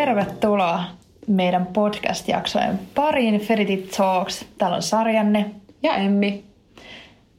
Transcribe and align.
Tervetuloa 0.00 0.84
meidän 1.26 1.66
podcast-jaksojen 1.66 2.80
pariin 2.94 3.40
Ferity 3.40 3.76
Talks. 3.96 4.44
Täällä 4.58 4.76
on 4.76 4.82
Sarjanne 4.82 5.50
ja 5.82 5.94
Emmi. 5.94 6.44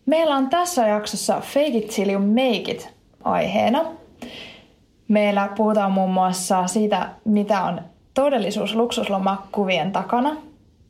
Meillä 0.06 0.36
on 0.36 0.50
tässä 0.50 0.88
jaksossa 0.88 1.42
Fake 1.42 1.67
it 1.67 1.88
till 1.88 2.09
you 2.09 2.22
make 2.22 2.72
it 2.72 2.94
aiheena. 3.23 3.86
Meillä 5.08 5.50
puhutaan 5.58 5.92
muun 5.92 6.12
muassa 6.12 6.67
siitä, 6.67 7.09
mitä 7.26 7.64
on 7.64 7.82
todellisuus 8.14 8.76
luksuslomakuvien 8.76 9.92
takana. 9.92 10.36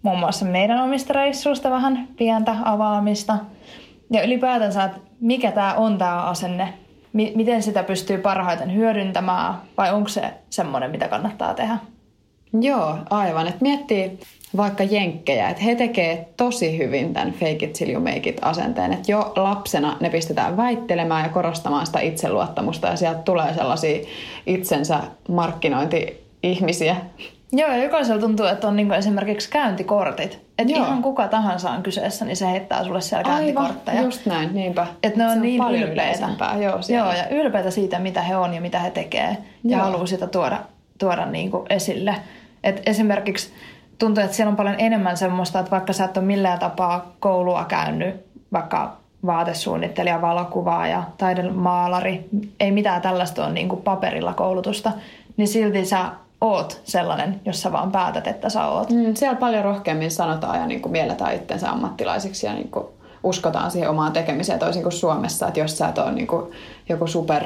Muun 0.01 0.19
muassa 0.19 0.45
meidän 0.45 0.83
omista 0.83 1.13
reissuista 1.13 1.69
vähän 1.69 2.07
pientä 2.17 2.55
avaamista. 2.65 3.37
Ja 4.09 4.23
ylipäätänsä, 4.23 4.83
että 4.83 4.99
mikä 5.19 5.51
tämä 5.51 5.73
on 5.73 5.97
tämä 5.97 6.23
asenne. 6.23 6.73
M- 7.13 7.35
miten 7.35 7.63
sitä 7.63 7.83
pystyy 7.83 8.17
parhaiten 8.17 8.75
hyödyntämään 8.75 9.53
vai 9.77 9.93
onko 9.93 10.09
se 10.09 10.33
semmoinen, 10.49 10.91
mitä 10.91 11.07
kannattaa 11.07 11.53
tehdä? 11.53 11.77
Joo, 12.61 12.97
aivan. 13.09 13.47
Et 13.47 13.61
miettii 13.61 14.19
vaikka 14.57 14.83
jenkkejä, 14.83 15.49
että 15.49 15.63
he 15.63 15.75
tekee 15.75 16.29
tosi 16.37 16.77
hyvin 16.77 17.13
tämän 17.13 17.31
fake 17.33 17.65
it 17.65 17.73
till 17.73 17.89
you 17.89 18.01
make 18.01 18.29
it 18.29 18.37
asenteen. 18.41 18.93
Että 18.93 19.11
jo 19.11 19.33
lapsena 19.35 19.97
ne 19.99 20.09
pistetään 20.09 20.57
väittelemään 20.57 21.23
ja 21.23 21.29
korostamaan 21.29 21.85
sitä 21.85 21.99
itseluottamusta 21.99 22.87
ja 22.87 22.95
sieltä 22.95 23.19
tulee 23.19 23.53
sellaisia 23.53 24.05
itsensä 24.45 24.99
markkinointi-ihmisiä. 25.29 26.95
Joo, 27.53 27.69
ja 27.69 27.83
jokaisella 27.83 28.21
tuntuu, 28.21 28.45
että 28.45 28.67
on 28.67 28.75
niinku 28.75 28.93
esimerkiksi 28.93 29.49
käyntikortit. 29.49 30.33
Että 30.57 30.73
ihan 30.73 31.01
kuka 31.01 31.27
tahansa 31.27 31.69
on 31.71 31.83
kyseessä, 31.83 32.25
niin 32.25 32.35
se 32.35 32.51
heittää 32.51 32.83
sulle 32.83 33.01
siellä 33.01 33.23
käyntikortteja. 33.23 33.97
Aivan, 33.97 34.05
just 34.05 34.25
näin, 34.25 34.49
niinpä. 34.53 34.87
Että 35.03 35.17
ne 35.17 35.25
on, 35.25 35.31
on 35.31 35.41
niin 35.41 35.57
paljon 35.57 35.89
ylpeitä. 35.89 36.29
Joo, 36.61 36.79
Joo, 36.89 37.13
ja 37.13 37.29
ylpeitä 37.29 37.71
siitä, 37.71 37.99
mitä 37.99 38.21
he 38.21 38.37
on 38.37 38.53
ja 38.53 38.61
mitä 38.61 38.79
he 38.79 38.91
tekee. 38.91 39.37
Ja 39.63 39.77
Joo. 39.77 39.85
haluaa 39.85 40.05
sitä 40.05 40.27
tuoda, 40.27 40.59
tuoda 40.99 41.25
niinku 41.25 41.65
esille. 41.69 42.15
Et 42.63 42.81
esimerkiksi 42.85 43.53
tuntuu, 43.99 44.23
että 44.23 44.35
siellä 44.35 44.49
on 44.49 44.55
paljon 44.55 44.75
enemmän 44.77 45.17
semmoista, 45.17 45.59
että 45.59 45.71
vaikka 45.71 45.93
sä 45.93 46.05
et 46.05 46.17
ole 46.17 46.25
millään 46.25 46.59
tapaa 46.59 47.11
koulua 47.19 47.65
käynyt, 47.65 48.15
vaikka 48.53 48.97
vaatesuunnittelija, 49.25 50.21
valokuvaaja, 50.21 51.03
taidelmaalari, 51.17 52.29
ei 52.59 52.71
mitään 52.71 53.01
tällaista 53.01 53.45
ole 53.45 53.53
niin 53.53 53.69
kuin 53.69 53.81
paperilla 53.81 54.33
koulutusta, 54.33 54.91
niin 55.37 55.47
silti 55.47 55.85
sä 55.85 56.05
oot 56.41 56.81
sellainen, 56.83 57.41
jos 57.45 57.61
sä 57.61 57.71
vaan 57.71 57.91
päätät, 57.91 58.27
että 58.27 58.49
sä 58.49 58.65
oot. 58.65 58.89
Mm, 58.89 59.13
siellä 59.15 59.35
paljon 59.35 59.63
rohkeammin 59.63 60.11
sanotaan 60.11 60.59
ja 60.59 60.65
niin 60.65 60.81
kuin 60.81 60.91
mielletään 60.91 61.35
itsensä 61.35 61.71
ammattilaisiksi 61.71 62.45
ja 62.45 62.53
niin 62.53 62.71
kuin 62.71 62.85
uskotaan 63.23 63.71
siihen 63.71 63.89
omaan 63.89 64.11
tekemiseen 64.11 64.59
toisin 64.59 64.83
kuin 64.83 64.93
Suomessa, 64.93 65.47
että 65.47 65.59
jos 65.59 65.77
sä 65.77 65.87
et 65.87 65.97
ole 65.97 66.11
niin 66.11 66.27
kuin 66.27 66.51
joku 66.89 67.07
super 67.07 67.43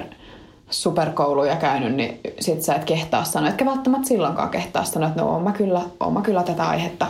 superkouluja 0.69 1.55
käynyt, 1.55 1.95
niin 1.95 2.19
sit 2.39 2.61
sä 2.61 2.75
et 2.75 2.85
kehtaa 2.85 3.23
sanoa, 3.23 3.49
etkä 3.49 3.65
välttämättä 3.65 4.07
silloinkaan 4.07 4.49
kehtaa 4.49 4.83
sanoa, 4.83 5.09
että 5.09 5.21
no 5.21 5.29
oon 5.29 5.43
mä 5.43 5.51
kyllä, 5.51 5.81
oon 5.99 6.13
mä 6.13 6.21
kyllä 6.21 6.43
tätä 6.43 6.69
aihetta 6.69 7.07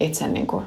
itse 0.00 0.28
niin 0.28 0.46
kuin 0.46 0.64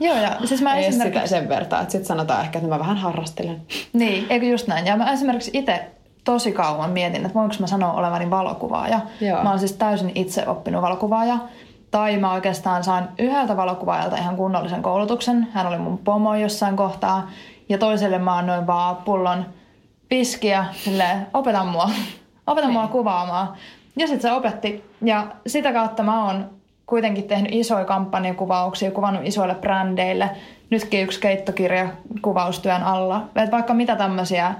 Joo, 0.00 0.16
ja 0.16 0.36
siis 0.44 0.62
mä 0.62 0.76
esimerkiksi... 0.76 1.20
sitä 1.20 1.26
sen 1.26 1.48
vertaa, 1.48 1.80
että 1.80 1.92
sitten 1.92 2.06
sanotaan 2.06 2.40
ehkä, 2.40 2.58
että 2.58 2.68
mä 2.68 2.78
vähän 2.78 2.96
harrastelen. 2.96 3.62
Niin, 3.92 4.26
eikö 4.30 4.46
just 4.46 4.66
näin. 4.66 4.86
Ja 4.86 4.96
mä 4.96 5.12
esimerkiksi 5.12 5.50
itse 5.54 5.84
tosi 6.26 6.52
kauan 6.52 6.90
mietin, 6.90 7.26
että 7.26 7.34
voinko 7.34 7.54
mä 7.60 7.66
sanoa 7.66 7.92
olevani 7.92 8.30
valokuvaaja. 8.30 9.00
Joo. 9.20 9.42
Mä 9.42 9.50
oon 9.50 9.58
siis 9.58 9.72
täysin 9.72 10.12
itse 10.14 10.48
oppinut 10.48 10.82
valokuvaaja. 10.82 11.38
Tai 11.90 12.16
mä 12.16 12.32
oikeastaan 12.32 12.84
sain 12.84 13.04
yhdeltä 13.18 13.56
valokuvaajalta 13.56 14.16
ihan 14.16 14.36
kunnollisen 14.36 14.82
koulutuksen. 14.82 15.48
Hän 15.52 15.66
oli 15.66 15.78
mun 15.78 15.98
pomo 15.98 16.34
jossain 16.34 16.76
kohtaa. 16.76 17.30
Ja 17.68 17.78
toiselle 17.78 18.18
mä 18.18 18.36
annoin 18.36 18.66
vaan 18.66 18.96
pullon 18.96 19.46
piskiä, 20.08 20.64
silleen, 20.72 21.26
opeta 21.34 21.64
mua, 21.64 21.90
opeta 22.46 22.68
mua 22.68 22.86
kuvaamaan. 22.86 23.48
Ja 23.96 24.06
sitten 24.06 24.30
se 24.30 24.32
opetti. 24.32 24.84
Ja 25.02 25.26
sitä 25.46 25.72
kautta 25.72 26.02
mä 26.02 26.24
oon 26.26 26.50
kuitenkin 26.86 27.24
tehnyt 27.24 27.54
isoja 27.54 27.84
kampanjakuvauksia, 27.84 28.90
kuvannut 28.90 29.26
isoille 29.26 29.54
brändeille. 29.54 30.30
Nytkin 30.70 31.02
yksi 31.02 31.20
keittokirja 31.20 31.88
kuvaustyön 32.22 32.82
alla. 32.82 33.28
Et 33.36 33.50
vaikka 33.50 33.74
mitä 33.74 33.96
tämmöisiä. 33.96 34.54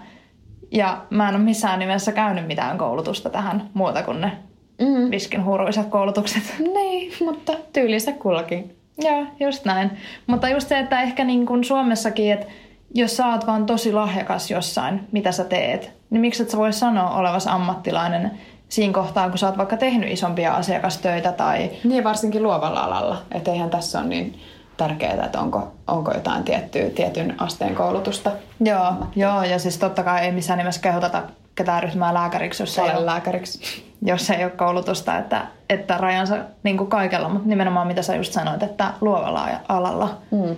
Ja 0.76 0.98
mä 1.10 1.28
en 1.28 1.34
ole 1.34 1.44
missään 1.44 1.78
nimessä 1.78 2.12
käynyt 2.12 2.46
mitään 2.46 2.78
koulutusta 2.78 3.30
tähän 3.30 3.70
muuta 3.74 4.02
kuin 4.02 4.20
ne 4.20 4.32
mm. 4.80 5.10
viskin 5.10 5.44
huuruiset 5.44 5.86
koulutukset. 5.86 6.42
Niin, 6.74 7.12
mutta 7.24 7.52
tyylinsä 7.72 8.12
kullakin. 8.12 8.76
Joo, 8.98 9.26
just 9.40 9.64
näin. 9.64 9.90
Mutta 10.26 10.48
just 10.48 10.68
se, 10.68 10.78
että 10.78 11.02
ehkä 11.02 11.24
niin 11.24 11.46
kuin 11.46 11.64
Suomessakin, 11.64 12.32
että 12.32 12.46
jos 12.94 13.16
sä 13.16 13.26
oot 13.26 13.46
vaan 13.46 13.66
tosi 13.66 13.92
lahjakas 13.92 14.50
jossain, 14.50 15.00
mitä 15.12 15.32
sä 15.32 15.44
teet, 15.44 15.92
niin 16.10 16.20
miksi 16.20 16.42
et 16.42 16.50
sä 16.50 16.58
voi 16.58 16.72
sanoa 16.72 17.10
olevas 17.10 17.46
ammattilainen 17.46 18.30
siinä 18.68 18.92
kohtaa, 18.92 19.28
kun 19.28 19.38
sä 19.38 19.46
oot 19.46 19.58
vaikka 19.58 19.76
tehnyt 19.76 20.12
isompia 20.12 20.54
asiakastöitä 20.54 21.32
tai... 21.32 21.70
Niin, 21.84 22.04
varsinkin 22.04 22.42
luovalla 22.42 22.80
alalla. 22.80 23.22
Että 23.32 23.52
eihän 23.52 23.70
tässä 23.70 23.98
ole 23.98 24.08
niin 24.08 24.40
tärkeää, 24.76 25.24
että 25.24 25.40
onko, 25.40 25.72
onko 25.86 26.12
jotain 26.12 26.44
tiettyä, 26.44 26.90
tietyn 26.90 27.34
asteen 27.38 27.74
koulutusta. 27.74 28.30
Joo, 28.60 28.94
joo, 29.16 29.42
ja 29.42 29.58
siis 29.58 29.78
totta 29.78 30.02
kai 30.02 30.24
ei 30.24 30.32
missään 30.32 30.58
nimessä 30.58 30.80
kehoteta 30.80 31.22
ketään 31.56 31.82
ryhmään 31.82 32.14
lääkäriksi, 32.14 32.62
jos 32.62 32.78
ei, 32.78 32.84
ole, 32.84 33.06
lääkäriksi. 33.06 33.84
jos 34.02 34.30
ei 34.30 34.44
ole 34.44 34.52
koulutusta, 34.52 35.18
että, 35.18 35.46
että 35.70 35.98
rajansa 35.98 36.38
niin 36.62 36.76
kuin 36.76 36.90
kaikella, 36.90 37.28
mutta 37.28 37.48
nimenomaan 37.48 37.86
mitä 37.86 38.02
sä 38.02 38.16
just 38.16 38.32
sanoit, 38.32 38.62
että 38.62 38.92
luovalla 39.00 39.48
alalla. 39.68 40.18
Mm. 40.30 40.56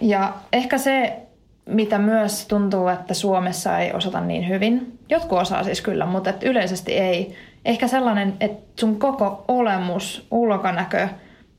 Ja 0.00 0.32
ehkä 0.52 0.78
se, 0.78 1.22
mitä 1.66 1.98
myös 1.98 2.46
tuntuu, 2.46 2.88
että 2.88 3.14
Suomessa 3.14 3.78
ei 3.78 3.92
osata 3.92 4.20
niin 4.20 4.48
hyvin. 4.48 4.98
Jotkut 5.08 5.38
osaa 5.38 5.64
siis 5.64 5.80
kyllä, 5.80 6.06
mutta 6.06 6.30
et 6.30 6.42
yleisesti 6.42 6.92
ei. 6.92 7.34
Ehkä 7.64 7.88
sellainen, 7.88 8.34
että 8.40 8.80
sun 8.80 8.98
koko 8.98 9.44
olemus, 9.48 10.26
ulkonäkö, 10.30 11.08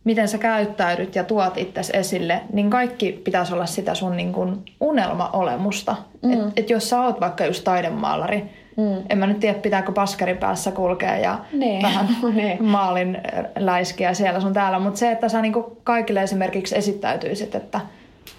miten 0.03 0.27
sä 0.27 0.37
käyttäydyt 0.37 1.15
ja 1.15 1.23
tuot 1.23 1.57
itsesi 1.57 1.97
esille, 1.97 2.41
niin 2.53 2.69
kaikki 2.69 3.11
pitäisi 3.11 3.53
olla 3.53 3.65
sitä 3.65 3.95
sun 3.95 4.17
niin 4.17 4.33
kuin 4.33 4.65
unelmaolemusta. 4.79 5.95
Mm. 6.21 6.33
Että 6.33 6.51
et 6.55 6.69
jos 6.69 6.89
sä 6.89 7.01
oot 7.01 7.21
vaikka 7.21 7.45
just 7.45 7.63
taidemaalari, 7.63 8.43
mm. 8.77 9.03
en 9.09 9.17
mä 9.17 9.27
nyt 9.27 9.39
tiedä 9.39 9.59
pitääkö 9.59 9.91
paskari 9.91 10.35
päässä 10.35 10.71
kulkea 10.71 11.17
ja 11.17 11.39
Nee. 11.53 11.81
vähän 11.87 12.07
Nee. 12.33 12.57
maalin 12.61 13.17
läiskiä 13.59 14.13
siellä 14.13 14.39
sun 14.39 14.53
täällä, 14.53 14.79
mutta 14.79 14.99
se, 14.99 15.11
että 15.11 15.29
sä 15.29 15.41
niin 15.41 15.53
kuin 15.53 15.65
kaikille 15.83 16.23
esimerkiksi 16.23 16.77
esittäytyisit, 16.77 17.55
että 17.55 17.81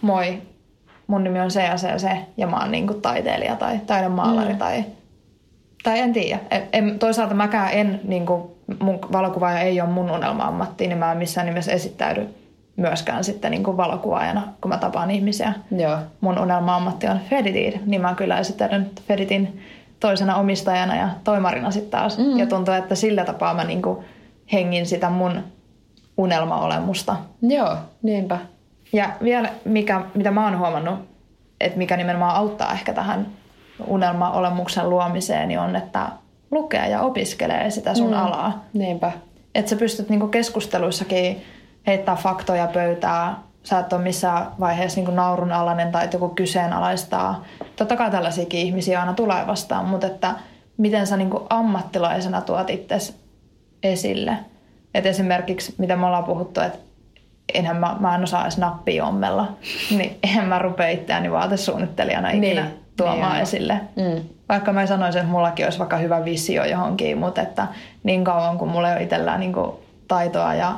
moi, 0.01 0.43
mun 1.07 1.25
nimi 1.25 1.41
on 1.41 1.51
se 1.51 1.63
ja 1.63 1.77
se 1.77 1.89
ja 1.89 1.99
se, 1.99 2.11
ja 2.37 2.47
mä 2.47 2.57
oon 2.57 2.71
niinku 2.71 2.95
taiteilija 2.95 3.57
tai 3.57 3.79
taidemaalari 3.87 4.53
mm. 4.53 4.59
tai, 4.59 4.85
tai 5.83 5.99
en 5.99 6.13
tiedä. 6.13 6.41
En, 6.51 6.63
en, 6.73 6.99
toisaalta 6.99 7.35
mäkään 7.35 7.69
en, 7.73 8.01
niinku, 8.05 8.57
mun 8.79 8.99
valokuvaaja 9.13 9.61
ei 9.61 9.81
ole 9.81 9.91
mun 9.91 10.11
unelma-ammatti, 10.11 10.87
niin 10.87 10.99
mä 10.99 11.13
en 11.13 11.19
missään 11.19 11.47
nimessä 11.47 11.73
esittäydy 11.73 12.29
myöskään 12.77 13.25
sitten 13.25 13.51
niinku 13.51 13.77
valokuvaajana, 13.77 14.49
kun 14.61 14.69
mä 14.69 14.77
tapaan 14.77 15.11
ihmisiä. 15.11 15.53
Joo. 15.71 15.99
Mun 16.21 16.39
unelma-ammatti 16.39 17.07
on 17.07 17.21
Feditid, 17.31 17.81
niin 17.87 18.01
mä 18.01 18.09
oon 18.09 18.17
kyllä 18.17 18.39
esittänyt 18.39 19.03
Feditin 19.09 19.61
toisena 20.01 20.37
omistajana 20.37 20.97
ja 20.97 21.09
toimarina 21.25 21.71
sitten 21.71 21.91
taas. 21.91 22.19
Mm. 22.19 22.39
Ja 22.39 22.47
tuntuu, 22.47 22.75
että 22.75 22.95
sillä 22.95 23.25
tapaa 23.25 23.55
mä 23.55 23.65
niinku 23.65 24.05
hengin 24.53 24.87
sitä 24.87 25.11
mun 25.11 25.43
unelmaolemusta. 26.17 27.17
Joo, 27.43 27.77
niinpä. 28.03 28.39
Ja 28.93 29.11
vielä, 29.23 29.49
mikä, 29.65 30.01
mitä 30.15 30.31
mä 30.31 30.45
oon 30.45 30.59
huomannut, 30.59 30.99
että 31.61 31.79
mikä 31.79 31.97
nimenomaan 31.97 32.37
auttaa 32.37 32.73
ehkä 32.73 32.93
tähän 32.93 33.27
unelma-olemuksen 33.87 34.91
luomiseen, 34.91 35.49
niin 35.49 35.61
on, 35.61 35.77
että 35.77 36.07
lukee 36.51 36.89
ja 36.89 37.01
opiskelee 37.01 37.71
sitä 37.71 37.95
sun 37.95 38.11
mm. 38.11 38.19
alaa. 38.19 38.65
Niinpä. 38.73 39.13
Että 39.55 39.71
sä 39.71 39.77
pystyt 39.77 40.09
niinku 40.09 40.29
keskusteluissakin 40.29 41.43
heittää 41.87 42.17
faktoja 42.17 42.67
pöytää. 42.67 43.35
Sä 43.63 43.79
et 43.79 43.93
ole 43.93 44.03
missään 44.03 44.47
vaiheessa 44.61 44.99
niinku 44.99 45.13
naurun 45.13 45.53
alainen 45.53 45.93
tai 45.93 46.09
joku 46.13 46.29
kyseenalaistaa. 46.29 47.45
Totta 47.77 47.97
kai 47.97 48.11
tällaisiakin 48.11 48.61
ihmisiä 48.61 49.01
aina 49.01 49.13
tulee 49.13 49.47
vastaan, 49.47 49.85
mutta 49.85 50.07
että 50.07 50.35
miten 50.77 51.07
sä 51.07 51.17
niinku 51.17 51.47
ammattilaisena 51.51 52.41
tuot 52.41 52.71
itsesi 52.71 53.15
esille. 53.83 54.37
Et 54.95 55.07
esimerkiksi, 55.07 55.75
mitä 55.79 55.97
me 55.97 56.07
ollaan 56.07 56.25
puhuttu, 56.25 56.61
että 56.61 56.79
enhän 57.55 57.77
mä, 57.77 57.97
mä 58.01 58.15
en 58.15 58.23
osaa 58.23 58.43
edes 58.43 58.59
nappia 58.59 59.05
ommella, 59.05 59.53
niin 59.99 60.19
en 60.39 60.45
mä 60.45 60.59
rupea 60.59 60.89
itseäni 60.89 61.31
vaatesuunnittelijana 61.31 62.31
ikinä 62.31 62.63
niin, 62.63 62.75
tuomaan 62.97 63.33
niin 63.33 63.43
esille. 63.43 63.81
Mm. 63.97 64.25
Vaikka 64.51 64.73
mä 64.73 64.87
sanoisin, 64.87 65.21
että 65.21 65.33
mullakin 65.33 65.67
olisi 65.67 65.79
vaikka 65.79 65.97
hyvä 65.97 66.25
visio 66.25 66.65
johonkin, 66.65 67.19
mutta 67.19 67.43
että 67.43 67.67
niin 68.03 68.25
kauan 68.25 68.59
kun 68.59 68.69
mulla 68.69 68.89
ei 68.89 68.95
ole 68.95 69.03
itsellään 69.03 69.41
niin 69.41 69.55
taitoa 70.09 70.55
ja 70.55 70.75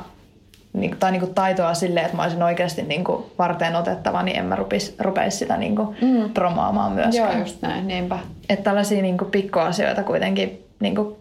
niin, 0.73 0.97
tai 0.99 1.11
niin 1.11 1.19
kuin 1.19 1.33
taitoa 1.33 1.73
silleen, 1.73 2.05
että 2.05 2.17
mä 2.17 2.23
olisin 2.23 2.43
oikeasti 2.43 2.81
niin 2.81 3.03
kuin 3.03 3.25
varten 3.37 3.75
otettava, 3.75 4.23
niin 4.23 4.37
en 4.37 4.45
mä 4.45 4.55
rupisi, 4.55 4.95
rupeisi 4.99 5.37
sitä 5.37 5.57
niin 5.57 5.75
kuin 5.75 5.97
mm. 6.01 6.29
promaamaan 6.33 6.91
myöskään. 6.91 7.31
Joo, 7.31 7.39
just 7.39 7.61
näin, 7.61 7.87
niinpä. 7.87 8.19
Että 8.49 8.63
tällaisia 8.63 9.01
niin 9.01 9.17
kuin 9.17 9.31
pikkuasioita 9.31 10.03
kuitenkin 10.03 10.65
niin 10.79 10.95
kuin 10.95 11.15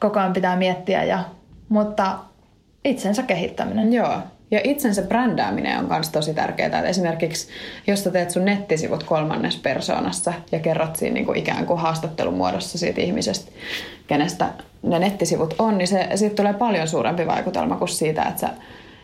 koko 0.00 0.20
ajan 0.20 0.32
pitää 0.32 0.56
miettiä, 0.56 1.04
ja, 1.04 1.18
mutta 1.68 2.18
itsensä 2.84 3.22
kehittäminen. 3.22 3.92
Joo, 3.92 4.18
ja 4.52 4.60
itsensä 4.64 5.02
brändääminen 5.02 5.78
on 5.78 5.88
myös 5.88 6.08
tosi 6.08 6.34
tärkeää. 6.34 6.66
Että 6.66 6.82
esimerkiksi 6.82 7.48
jos 7.86 8.04
sä 8.04 8.10
teet 8.10 8.30
sun 8.30 8.44
nettisivut 8.44 9.02
kolmannes 9.02 9.56
persoonassa 9.56 10.32
ja 10.52 10.58
kerrot 10.58 10.96
siinä 10.96 11.14
niin 11.14 11.26
kuin 11.26 11.38
ikään 11.38 11.66
kuin 11.66 11.80
haastattelun 11.80 12.34
muodossa 12.34 12.78
siitä 12.78 13.00
ihmisestä, 13.00 13.52
kenestä 14.06 14.48
ne 14.82 14.98
nettisivut 14.98 15.54
on, 15.58 15.78
niin 15.78 15.88
se, 15.88 16.08
siitä 16.14 16.34
tulee 16.34 16.54
paljon 16.54 16.88
suurempi 16.88 17.26
vaikutelma 17.26 17.76
kuin 17.76 17.88
siitä, 17.88 18.22
että 18.22 18.40
sä 18.40 18.48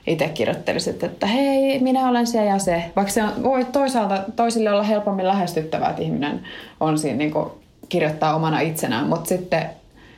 itse 0.06 0.28
kirjoittelisit, 0.28 1.02
että 1.02 1.26
hei, 1.26 1.78
minä 1.78 2.08
olen 2.08 2.26
se 2.26 2.44
ja 2.44 2.58
se. 2.58 2.84
Vaikka 2.96 3.12
se 3.12 3.22
on, 3.22 3.42
voi 3.42 3.64
toisaalta 3.64 4.24
toisille 4.36 4.72
olla 4.72 4.82
helpommin 4.82 5.28
lähestyttävää, 5.28 5.90
että 5.90 6.02
ihminen 6.02 6.40
on 6.80 6.98
siinä 6.98 7.18
niin 7.18 7.30
kuin 7.30 7.50
kirjoittaa 7.88 8.34
omana 8.34 8.60
itsenään, 8.60 9.06
mutta 9.06 9.28
sitten, 9.28 9.66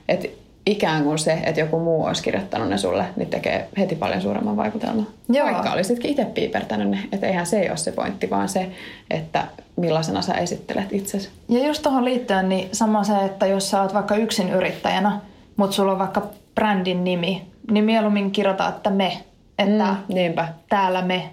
että 0.08 0.28
ikään 0.66 1.04
kuin 1.04 1.18
se, 1.18 1.32
että 1.32 1.60
joku 1.60 1.78
muu 1.78 2.04
olisi 2.04 2.22
kirjoittanut 2.22 2.68
ne 2.68 2.78
sulle, 2.78 3.04
niin 3.16 3.28
tekee 3.28 3.68
heti 3.78 3.94
paljon 3.94 4.22
suuremman 4.22 4.56
vaikutelman. 4.56 5.06
Joo. 5.28 5.46
Vaikka 5.46 5.72
olisitkin 5.72 6.10
itse 6.10 6.24
piipertänyt 6.24 6.88
ne. 6.90 6.98
Että 7.12 7.26
eihän 7.26 7.46
se 7.46 7.60
ei 7.60 7.68
ole 7.68 7.76
se 7.76 7.92
pointti, 7.92 8.30
vaan 8.30 8.48
se, 8.48 8.70
että 9.10 9.44
millaisena 9.76 10.22
sä 10.22 10.34
esittelet 10.34 10.92
itsesi. 10.92 11.30
Ja 11.48 11.66
just 11.66 11.82
tuohon 11.82 12.04
liittyen, 12.04 12.48
niin 12.48 12.68
sama 12.72 13.04
se, 13.04 13.24
että 13.24 13.46
jos 13.46 13.70
sä 13.70 13.82
oot 13.82 13.94
vaikka 13.94 14.16
yksin 14.16 14.50
yrittäjänä, 14.50 15.20
mutta 15.56 15.76
sulla 15.76 15.92
on 15.92 15.98
vaikka 15.98 16.22
brändin 16.54 17.04
nimi, 17.04 17.42
niin 17.70 17.84
mieluummin 17.84 18.30
kirjoita, 18.30 18.68
että 18.68 18.90
me. 18.90 19.18
Että 19.58 19.84
mm, 19.84 20.14
niinpä. 20.14 20.48
täällä 20.68 21.02
me 21.02 21.30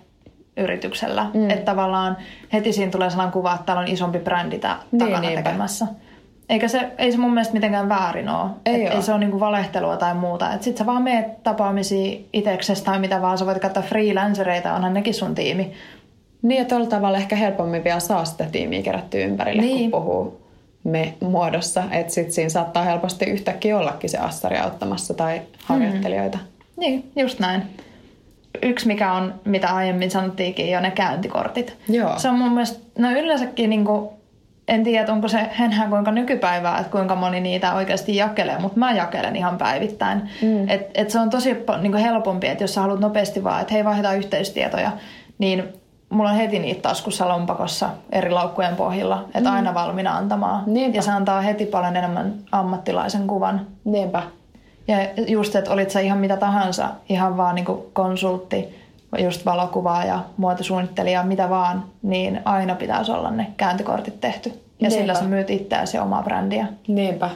yrityksellä. 0.57 1.25
Mm. 1.33 1.49
Että 1.49 1.65
tavallaan 1.65 2.17
heti 2.53 2.73
siinä 2.73 2.91
tulee 2.91 3.09
sellainen 3.09 3.33
kuva, 3.33 3.53
että 3.53 3.65
täällä 3.65 3.81
on 3.81 3.87
isompi 3.87 4.19
brändi 4.19 4.59
tää 4.59 4.77
niin, 4.91 4.99
takana 4.99 5.19
niinpä. 5.19 5.41
tekemässä. 5.41 5.87
Eikä 6.49 6.67
se, 6.67 6.91
ei 6.97 7.11
se 7.11 7.17
mun 7.17 7.33
mielestä 7.33 7.53
mitenkään 7.53 7.89
väärin 7.89 8.29
ole. 8.29 8.49
Ei, 8.65 8.81
ole. 8.81 8.89
ei 8.89 9.01
se 9.01 9.11
ole 9.11 9.19
niinku 9.19 9.39
valehtelua 9.39 9.97
tai 9.97 10.13
muuta. 10.13 10.53
Et 10.53 10.63
sit 10.63 10.77
sä 10.77 10.85
vaan 10.85 11.03
meet 11.03 11.43
tapaamisiin 11.43 12.29
iteksestä 12.33 12.85
tai 12.85 12.99
mitä 12.99 13.21
vaan. 13.21 13.37
Sä 13.37 13.45
voit 13.45 13.59
katsoa 13.59 13.83
freelancereita, 13.83 14.73
onhan 14.73 14.93
nekin 14.93 15.13
sun 15.13 15.35
tiimi. 15.35 15.73
Niin, 16.41 16.61
että 16.61 16.75
tuolla 16.75 16.89
tavalla 16.89 17.17
ehkä 17.17 17.35
helpommin 17.35 17.83
vielä 17.83 17.99
saa 17.99 18.25
sitä 18.25 18.45
tiimiä 18.51 18.81
kerättyä 18.81 19.25
ympärille, 19.25 19.61
niin. 19.61 19.91
kun 19.91 20.01
puhuu 20.01 20.41
me 20.83 21.13
muodossa. 21.21 21.83
Että 21.91 22.13
sit 22.13 22.31
siinä 22.31 22.49
saattaa 22.49 22.83
helposti 22.83 23.25
yhtäkkiä 23.25 23.77
ollakin 23.77 24.09
se 24.09 24.17
assari 24.17 24.57
auttamassa 24.57 25.13
tai 25.13 25.41
harjoittelijoita. 25.63 26.37
Mm. 26.37 26.81
Niin, 26.81 27.11
just 27.15 27.39
näin. 27.39 27.61
Yksi, 28.63 28.87
mikä 28.87 29.13
on, 29.13 29.33
mitä 29.45 29.67
aiemmin 29.67 30.11
sanottiinkin, 30.11 30.71
jo 30.71 30.79
ne 30.79 30.91
käyntikortit. 30.91 31.77
Joo. 31.89 32.19
Se 32.19 32.29
on 32.29 32.35
mun 32.35 32.51
mielestä, 32.51 32.79
no 32.97 33.11
yleensäkin 33.11 33.69
niinku 33.69 34.16
en 34.67 34.83
tiedä, 34.83 35.13
onko 35.13 35.27
se 35.27 35.49
enää 35.59 35.87
kuinka 35.89 36.11
nykypäivää, 36.11 36.77
että 36.77 36.91
kuinka 36.91 37.15
moni 37.15 37.39
niitä 37.39 37.73
oikeasti 37.73 38.15
jakelee, 38.15 38.59
mutta 38.59 38.79
mä 38.79 38.91
jakelen 38.91 39.35
ihan 39.35 39.57
päivittäin. 39.57 40.29
Mm. 40.41 40.69
Et, 40.69 40.91
et 40.95 41.09
se 41.09 41.19
on 41.19 41.29
tosi 41.29 41.57
niin 41.81 41.95
helpompi, 41.95 42.47
että 42.47 42.63
jos 42.63 42.73
sä 42.73 42.81
haluat 42.81 42.99
nopeasti 42.99 43.43
vaan, 43.43 43.61
että 43.61 43.73
hei 43.73 43.85
vaihdetaan 43.85 44.17
yhteystietoja, 44.17 44.91
niin 45.37 45.63
mulla 46.09 46.29
on 46.29 46.35
heti 46.35 46.59
niitä 46.59 46.81
taskussa 46.81 47.27
lompakossa 47.27 47.89
eri 48.11 48.29
laukkujen 48.29 48.75
pohjilla, 48.75 49.25
että 49.25 49.49
mm. 49.49 49.55
aina 49.55 49.73
valmiina 49.73 50.17
antamaan. 50.17 50.63
Niinpä. 50.65 50.97
Ja 50.97 51.01
se 51.01 51.11
antaa 51.11 51.41
heti 51.41 51.65
paljon 51.65 51.95
enemmän 51.95 52.33
ammattilaisen 52.51 53.27
kuvan. 53.27 53.67
Niinpä. 53.83 54.23
Ja 54.87 54.97
just, 55.27 55.55
että 55.55 55.71
olit 55.71 55.89
sä 55.89 55.99
ihan 55.99 56.17
mitä 56.17 56.37
tahansa, 56.37 56.89
ihan 57.09 57.37
vaan 57.37 57.55
niin 57.55 57.65
konsultti, 57.93 58.86
just 59.17 59.45
valokuvaa 59.45 60.05
ja 60.05 60.23
muotosuunnittelija, 60.37 61.23
mitä 61.23 61.49
vaan, 61.49 61.83
niin 62.03 62.41
aina 62.45 62.75
pitäisi 62.75 63.11
olla 63.11 63.31
ne 63.31 63.47
kääntökortit 63.57 64.21
tehty. 64.21 64.49
Ja 64.49 64.55
Niinpä. 64.89 64.95
sillä 64.95 65.13
sä 65.13 65.23
myyt 65.23 65.49
itseäsi 65.49 65.99
omaa 65.99 66.23
brändiä. 66.23 66.67
Niinpä. 66.87 67.29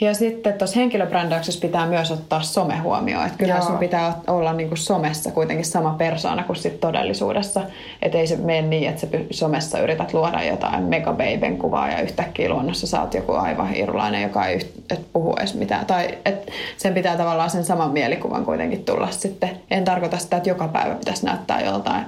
Ja 0.00 0.14
sitten 0.14 0.52
tuossa 0.52 0.78
henkilöbrändäyksessä 0.78 1.60
pitää 1.60 1.86
myös 1.86 2.10
ottaa 2.10 2.42
some 2.42 2.76
huomioon. 2.76 3.26
Että 3.26 3.38
kyllä 3.38 3.60
sun 3.60 3.78
pitää 3.78 4.20
olla 4.26 4.52
niin 4.52 4.68
kuin 4.68 4.78
somessa 4.78 5.30
kuitenkin 5.30 5.64
sama 5.64 5.94
persoona 5.98 6.42
kuin 6.42 6.56
sit 6.56 6.80
todellisuudessa. 6.80 7.62
Että 8.02 8.18
ei 8.18 8.26
se 8.26 8.36
mene 8.36 8.62
niin, 8.62 8.88
että 8.88 9.00
sä 9.00 9.06
somessa 9.30 9.80
yrität 9.80 10.14
luoda 10.14 10.42
jotain 10.42 10.84
megabeiben 10.84 11.58
kuvaa 11.58 11.90
ja 11.90 12.00
yhtäkkiä 12.00 12.48
luonnossa 12.48 12.86
sä 12.86 13.00
oot 13.00 13.14
joku 13.14 13.32
aivan 13.32 13.76
irulainen, 13.76 14.22
joka 14.22 14.46
ei 14.46 14.60
et 14.90 15.00
puhu 15.12 15.34
edes 15.38 15.54
mitään. 15.54 15.86
Tai 15.86 16.18
et 16.24 16.50
sen 16.76 16.94
pitää 16.94 17.16
tavallaan 17.16 17.50
sen 17.50 17.64
saman 17.64 17.90
mielikuvan 17.90 18.44
kuitenkin 18.44 18.84
tulla 18.84 19.10
sitten. 19.10 19.50
En 19.70 19.84
tarkoita 19.84 20.18
sitä, 20.18 20.36
että 20.36 20.48
joka 20.48 20.68
päivä 20.68 20.94
pitäisi 20.94 21.26
näyttää 21.26 21.60
joltain 21.60 22.04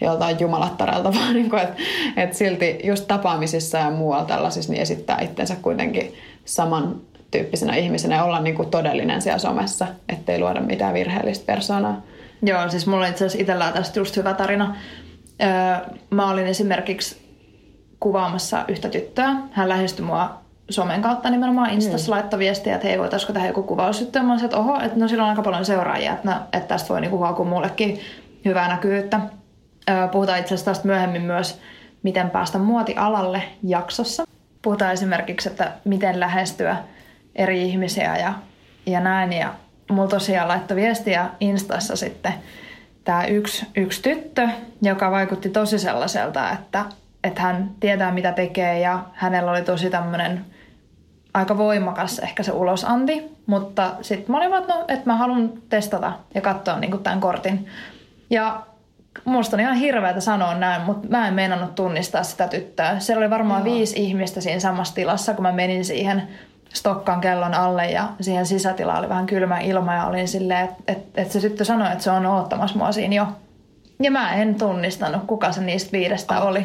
joltain 0.00 0.40
jumalattarelta, 0.40 1.14
vaan 1.18 1.34
niin 1.34 1.50
kuin, 1.50 1.62
että, 1.62 1.76
että 2.16 2.36
silti 2.36 2.78
just 2.84 3.04
tapaamisissa 3.08 3.78
ja 3.78 3.90
muualla 3.90 4.24
tällaisissa 4.24 4.72
niin 4.72 4.82
esittää 4.82 5.20
itsensä 5.20 5.56
kuitenkin 5.62 6.14
saman 6.44 7.00
tyyppisenä 7.30 7.76
ihmisenä 7.76 8.14
ja 8.14 8.24
olla 8.24 8.40
niin 8.40 8.54
kuin 8.54 8.70
todellinen 8.70 9.22
siellä 9.22 9.38
somessa, 9.38 9.86
ettei 10.08 10.38
luoda 10.38 10.60
mitään 10.60 10.94
virheellistä 10.94 11.46
persoonaa. 11.46 12.02
Joo, 12.42 12.68
siis 12.68 12.86
mulla 12.86 13.04
on 13.04 13.10
itse 13.10 13.24
asiassa 13.24 13.42
itsellään 13.42 13.72
tästä 13.72 14.00
just 14.00 14.16
hyvä 14.16 14.34
tarina. 14.34 14.76
Mä 16.10 16.30
olin 16.30 16.46
esimerkiksi 16.46 17.30
kuvaamassa 18.00 18.64
yhtä 18.68 18.88
tyttöä. 18.88 19.36
Hän 19.50 19.68
lähestyi 19.68 20.04
mua 20.04 20.40
somen 20.70 21.02
kautta 21.02 21.30
nimenomaan 21.30 21.70
Instassa 21.70 22.06
mm. 22.06 22.10
laittoi 22.10 22.38
viestiä, 22.38 22.74
että 22.74 22.88
hei, 22.88 22.98
voitaisiko 22.98 23.32
tehdä 23.32 23.48
joku 23.48 23.62
kuvausjuttu. 23.62 24.18
Ja 24.18 24.22
mä 24.22 24.32
olisin, 24.32 24.44
että 24.44 24.56
oho, 24.56 24.80
että 24.80 24.98
no 24.98 25.08
sillä 25.08 25.22
on 25.22 25.30
aika 25.30 25.42
paljon 25.42 25.64
seuraajia, 25.64 26.12
että, 26.12 26.28
no, 26.28 26.36
että 26.52 26.68
tästä 26.68 26.88
voi 26.88 27.00
niinku 27.00 27.18
huokua 27.18 27.44
mullekin 27.44 28.00
hyvää 28.44 28.68
näkyvyyttä. 28.68 29.20
Puhutaan 30.12 30.38
itse 30.38 30.54
asiassa 30.54 30.70
tästä 30.70 30.86
myöhemmin 30.86 31.22
myös, 31.22 31.60
miten 32.02 32.30
päästä 32.30 32.58
muotialalle 32.58 33.42
jaksossa. 33.62 34.24
Puhutaan 34.62 34.92
esimerkiksi, 34.92 35.48
että 35.48 35.72
miten 35.84 36.20
lähestyä 36.20 36.76
eri 37.40 37.62
ihmisiä 37.62 38.16
ja, 38.16 38.32
ja 38.86 39.00
näin. 39.00 39.32
Ja 39.32 39.54
mulla 39.90 40.08
tosiaan 40.08 40.48
laittoi 40.48 40.76
viestiä 40.76 41.30
Instassa 41.40 41.96
sitten 41.96 42.34
tämä 43.04 43.24
yksi, 43.24 43.66
yksi 43.76 44.02
tyttö, 44.02 44.48
joka 44.82 45.10
vaikutti 45.10 45.48
tosi 45.48 45.78
sellaiselta, 45.78 46.50
että, 46.50 46.84
että 47.24 47.42
hän 47.42 47.70
tietää 47.80 48.12
mitä 48.12 48.32
tekee 48.32 48.78
ja 48.80 49.04
hänellä 49.12 49.50
oli 49.50 49.62
tosi 49.62 49.90
tämmöinen 49.90 50.44
aika 51.34 51.58
voimakas 51.58 52.18
ehkä 52.18 52.42
se 52.42 52.52
ulosanti, 52.52 53.36
mutta 53.46 53.94
sitten 54.02 54.30
mä 54.30 54.36
olin 54.36 54.50
vaan, 54.50 54.64
no, 54.68 54.84
että 54.88 55.06
mä 55.06 55.16
haluan 55.16 55.52
testata 55.68 56.12
ja 56.34 56.40
katsoa 56.40 56.78
niin 56.78 57.02
tämän 57.02 57.20
kortin. 57.20 57.66
Ja 58.30 58.62
musta 59.24 59.56
on 59.56 59.60
ihan 59.60 59.76
hirveätä 59.76 60.20
sanoa 60.20 60.54
näin, 60.54 60.82
mutta 60.82 61.08
mä 61.08 61.28
en 61.28 61.34
meinannut 61.34 61.74
tunnistaa 61.74 62.22
sitä 62.22 62.48
tyttöä. 62.48 62.98
Siellä 62.98 63.20
oli 63.20 63.30
varmaan 63.30 63.66
Joo. 63.66 63.74
viisi 63.74 64.02
ihmistä 64.02 64.40
siinä 64.40 64.60
samassa 64.60 64.94
tilassa, 64.94 65.34
kun 65.34 65.42
mä 65.42 65.52
menin 65.52 65.84
siihen 65.84 66.28
stokkaan 66.74 67.20
kellon 67.20 67.54
alle 67.54 67.86
ja 67.86 68.08
siihen 68.20 68.46
sisätilaan 68.46 68.98
oli 68.98 69.08
vähän 69.08 69.26
kylmä 69.26 69.58
ilma 69.58 69.94
ja 69.94 70.06
olin 70.06 70.28
silleen, 70.28 70.64
että 70.64 70.82
et, 70.88 70.98
et 71.14 71.30
se 71.30 71.40
tyttö 71.40 71.64
sanoi, 71.64 71.92
että 71.92 72.04
se 72.04 72.10
on 72.10 72.26
oottamassa 72.26 72.78
mua 72.78 72.92
siinä 72.92 73.14
jo. 73.14 73.26
Ja 74.02 74.10
mä 74.10 74.34
en 74.34 74.54
tunnistanut, 74.54 75.22
kuka 75.26 75.52
se 75.52 75.60
niistä 75.60 75.92
viidestä 75.92 76.36
Apua. 76.36 76.48
oli. 76.48 76.64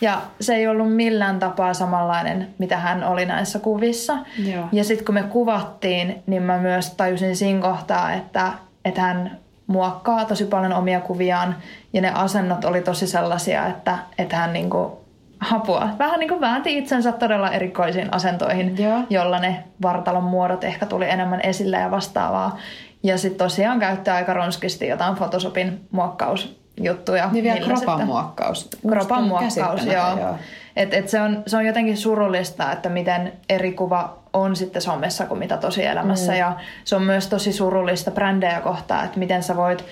Ja 0.00 0.20
se 0.40 0.54
ei 0.54 0.66
ollut 0.66 0.94
millään 0.94 1.38
tapaa 1.38 1.74
samanlainen, 1.74 2.48
mitä 2.58 2.76
hän 2.76 3.04
oli 3.04 3.26
näissä 3.26 3.58
kuvissa. 3.58 4.18
Joo. 4.52 4.64
Ja 4.72 4.84
sitten 4.84 5.06
kun 5.06 5.14
me 5.14 5.22
kuvattiin, 5.22 6.22
niin 6.26 6.42
mä 6.42 6.58
myös 6.58 6.90
tajusin 6.90 7.36
siinä 7.36 7.60
kohtaa, 7.60 8.12
että, 8.12 8.52
että 8.84 9.00
hän 9.00 9.38
muokkaa 9.66 10.24
tosi 10.24 10.44
paljon 10.44 10.72
omia 10.72 11.00
kuviaan. 11.00 11.56
Ja 11.92 12.02
ne 12.02 12.12
asennot 12.14 12.64
oli 12.64 12.80
tosi 12.80 13.06
sellaisia, 13.06 13.66
että, 13.66 13.98
että 14.18 14.36
hän 14.36 14.52
niinku 14.52 14.99
hapua. 15.40 15.88
Vähän 15.98 16.20
niin 16.20 16.28
kuin 16.28 16.40
väänti 16.40 16.78
itsensä 16.78 17.12
todella 17.12 17.50
erikoisiin 17.50 18.14
asentoihin, 18.14 18.82
Joo. 18.82 19.02
jolla 19.10 19.38
ne 19.38 19.64
vartalon 19.82 20.24
muodot 20.24 20.64
ehkä 20.64 20.86
tuli 20.86 21.10
enemmän 21.10 21.40
esille 21.42 21.76
ja 21.76 21.90
vastaavaa. 21.90 22.58
Ja 23.02 23.18
sitten 23.18 23.38
tosiaan 23.38 23.80
käyttää 23.80 24.16
aika 24.16 24.34
ronskisti 24.34 24.88
jotain 24.88 25.14
Photoshopin 25.14 25.80
muokkausjuttuja. 25.90 27.28
Niin 27.32 27.44
vielä 27.44 27.60
kropan 27.60 28.06
muokkaus. 28.06 28.68
Kropan 28.88 29.24
muokkaus, 29.24 29.86
joo. 29.86 30.18
joo. 30.18 30.36
Et, 30.76 30.94
et 30.94 31.08
se, 31.08 31.20
on, 31.20 31.42
se 31.46 31.56
on 31.56 31.66
jotenkin 31.66 31.96
surullista, 31.96 32.72
että 32.72 32.88
miten 32.88 33.32
eri 33.48 33.72
kuva 33.72 34.18
on 34.32 34.56
sitten 34.56 34.82
somessa 34.82 35.26
kuin 35.26 35.38
mitä 35.38 35.56
tosielämässä. 35.56 36.32
Mm. 36.32 36.38
Ja 36.38 36.56
se 36.84 36.96
on 36.96 37.02
myös 37.02 37.26
tosi 37.26 37.52
surullista 37.52 38.10
brändejä 38.10 38.60
kohtaa, 38.60 39.04
että 39.04 39.18
miten 39.18 39.42
sä 39.42 39.56
voit 39.56 39.84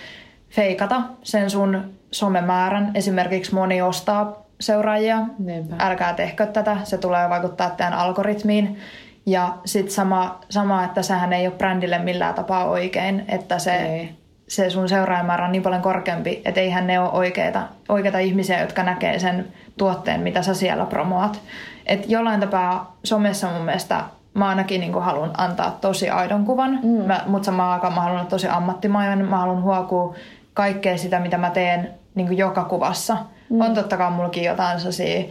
feikata 0.51 1.03
sen 1.23 1.51
sun 1.51 1.95
somemäärän. 2.11 2.91
Esimerkiksi 2.95 3.55
moni 3.55 3.83
ostaa 3.83 4.48
seuraajia. 4.61 5.21
Niinpä. 5.39 5.77
Älkää 5.79 6.15
tehkö 6.15 6.47
tätä, 6.47 6.77
se 6.85 6.99
tulee 6.99 7.29
vaikuttaa 7.29 7.71
teidän 7.71 7.93
algoritmiin. 7.93 8.79
Ja 9.27 9.57
sitten 9.65 9.95
sama, 9.95 10.41
sama, 10.51 10.85
että 10.85 11.03
sehän 11.03 11.33
ei 11.33 11.47
ole 11.47 11.55
brändille 11.57 11.99
millään 11.99 12.35
tapaa 12.35 12.65
oikein, 12.65 13.25
että 13.29 13.59
se, 13.59 13.77
Ei. 13.77 14.11
se 14.49 14.71
sun 14.71 14.89
seuraajamäärä 14.89 15.45
on 15.45 15.53
niin 15.53 15.63
paljon 15.63 15.83
korkeampi, 15.83 16.43
että 16.45 16.61
eihän 16.61 16.87
ne 16.87 17.01
ole 17.01 17.11
oikeita, 17.11 17.63
oikeita 17.89 18.19
ihmisiä, 18.19 18.61
jotka 18.61 18.83
näkee 18.83 19.19
sen 19.19 19.47
tuotteen, 19.77 20.21
mitä 20.21 20.43
sä 20.43 20.55
siellä 20.55 20.85
promoat. 20.85 21.41
Et 21.87 22.11
jollain 22.11 22.41
tapaa 22.41 22.97
somessa 23.05 23.51
mun 23.51 23.63
mielestä 23.63 24.01
mä 24.35 24.49
ainakin 24.49 24.81
niin 24.81 25.03
haluan 25.03 25.31
antaa 25.37 25.79
tosi 25.81 26.11
aidon 26.11 26.45
kuvan, 26.45 26.81
mm. 26.83 27.31
mutta 27.31 27.47
samaan 27.47 27.73
aikaan 27.73 27.95
mä 27.95 28.01
haluan 28.01 28.21
olla 28.21 28.31
tosi 28.31 28.49
ammattimainen, 28.49 29.29
mä 29.29 29.39
haluan 29.39 29.63
huokua 29.63 30.15
kaikkea 30.55 30.99
sitä, 30.99 31.21
mitä 31.21 31.39
mä 31.39 31.51
teen 31.51 31.91
niin 32.15 32.39
joka 32.39 32.65
kuvassa. 32.65 33.17
Mm. 33.51 33.61
On 33.61 33.75
totta 33.75 33.97
kai 33.97 34.11
mullakin 34.11 34.45
jotain 34.45 34.79
sellaisia 34.79 35.25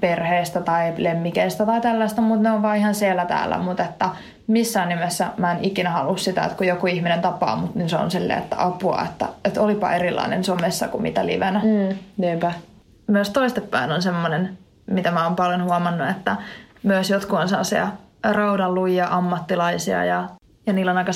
perheestä 0.00 0.60
tai 0.60 0.94
lemmikeistä 0.96 1.66
tai 1.66 1.80
tällaista, 1.80 2.22
mutta 2.22 2.42
ne 2.42 2.50
on 2.50 2.62
vaan 2.62 2.76
ihan 2.76 2.94
siellä 2.94 3.24
täällä. 3.24 3.58
Mutta 3.58 3.84
että 3.84 4.08
missään 4.46 4.88
nimessä 4.88 5.26
mä 5.36 5.52
en 5.52 5.64
ikinä 5.64 5.90
halua 5.90 6.16
sitä, 6.16 6.44
että 6.44 6.56
kun 6.56 6.66
joku 6.66 6.86
ihminen 6.86 7.20
tapaa 7.20 7.56
mut, 7.56 7.74
niin 7.74 7.88
se 7.88 7.96
on 7.96 8.10
silleen, 8.10 8.38
että 8.38 8.56
apua, 8.58 9.02
että, 9.02 9.28
että 9.44 9.60
olipa 9.60 9.92
erilainen 9.92 10.44
somessa 10.44 10.88
kuin 10.88 11.02
mitä 11.02 11.26
livenä. 11.26 11.60
Mm, 11.64 11.96
niinpä. 12.16 12.52
Myös 13.06 13.30
toistepäin 13.30 13.92
on 13.92 14.02
semmoinen, 14.02 14.58
mitä 14.86 15.10
mä 15.10 15.24
oon 15.24 15.36
paljon 15.36 15.64
huomannut, 15.64 16.08
että 16.08 16.36
myös 16.82 17.10
jotkut 17.10 17.38
on 17.38 17.48
sellaisia 17.48 17.88
raudanluja 18.32 19.08
ammattilaisia 19.10 20.04
ja, 20.04 20.28
ja 20.66 20.72
niillä 20.72 20.90
on 20.90 20.98
aika 20.98 21.12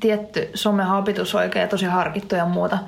tietty 0.00 0.50
somehabitus 0.54 1.34
oikein 1.34 1.62
ja 1.62 1.68
tosi 1.68 1.86
harkittu 1.86 2.34
ja 2.34 2.44
muuta. 2.44 2.78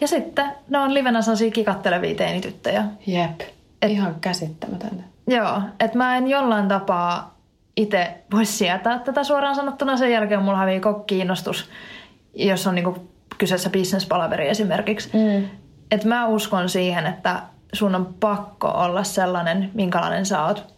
Ja 0.00 0.08
sitten 0.08 0.46
ne 0.68 0.78
on 0.78 0.94
livenä 0.94 1.22
sellaisia 1.22 1.50
kikattelevia 1.50 2.14
teinityttöjä. 2.14 2.84
Jep. 3.06 3.40
Et, 3.82 3.90
Ihan 3.90 4.16
käsittämätöntä. 4.20 5.02
Joo, 5.26 5.60
että 5.80 5.98
mä 5.98 6.16
en 6.16 6.28
jollain 6.28 6.68
tapaa 6.68 7.38
itse 7.76 8.14
voi 8.32 8.44
sietää 8.44 8.98
tätä 8.98 9.24
suoraan 9.24 9.54
sanottuna. 9.54 9.96
Sen 9.96 10.12
jälkeen 10.12 10.42
mulla 10.42 10.58
hävii 10.58 10.80
koko 10.80 11.00
kiinnostus, 11.00 11.70
jos 12.34 12.66
on 12.66 12.74
niinku 12.74 13.08
kyseessä 13.38 13.70
business-palaveri 13.70 14.48
esimerkiksi. 14.48 15.10
Mm. 15.12 15.48
Et 15.90 16.04
mä 16.04 16.26
uskon 16.26 16.68
siihen, 16.68 17.06
että 17.06 17.42
sun 17.72 17.94
on 17.94 18.14
pakko 18.20 18.68
olla 18.68 19.04
sellainen, 19.04 19.70
minkälainen 19.74 20.26
sä 20.26 20.44
oot 20.44 20.74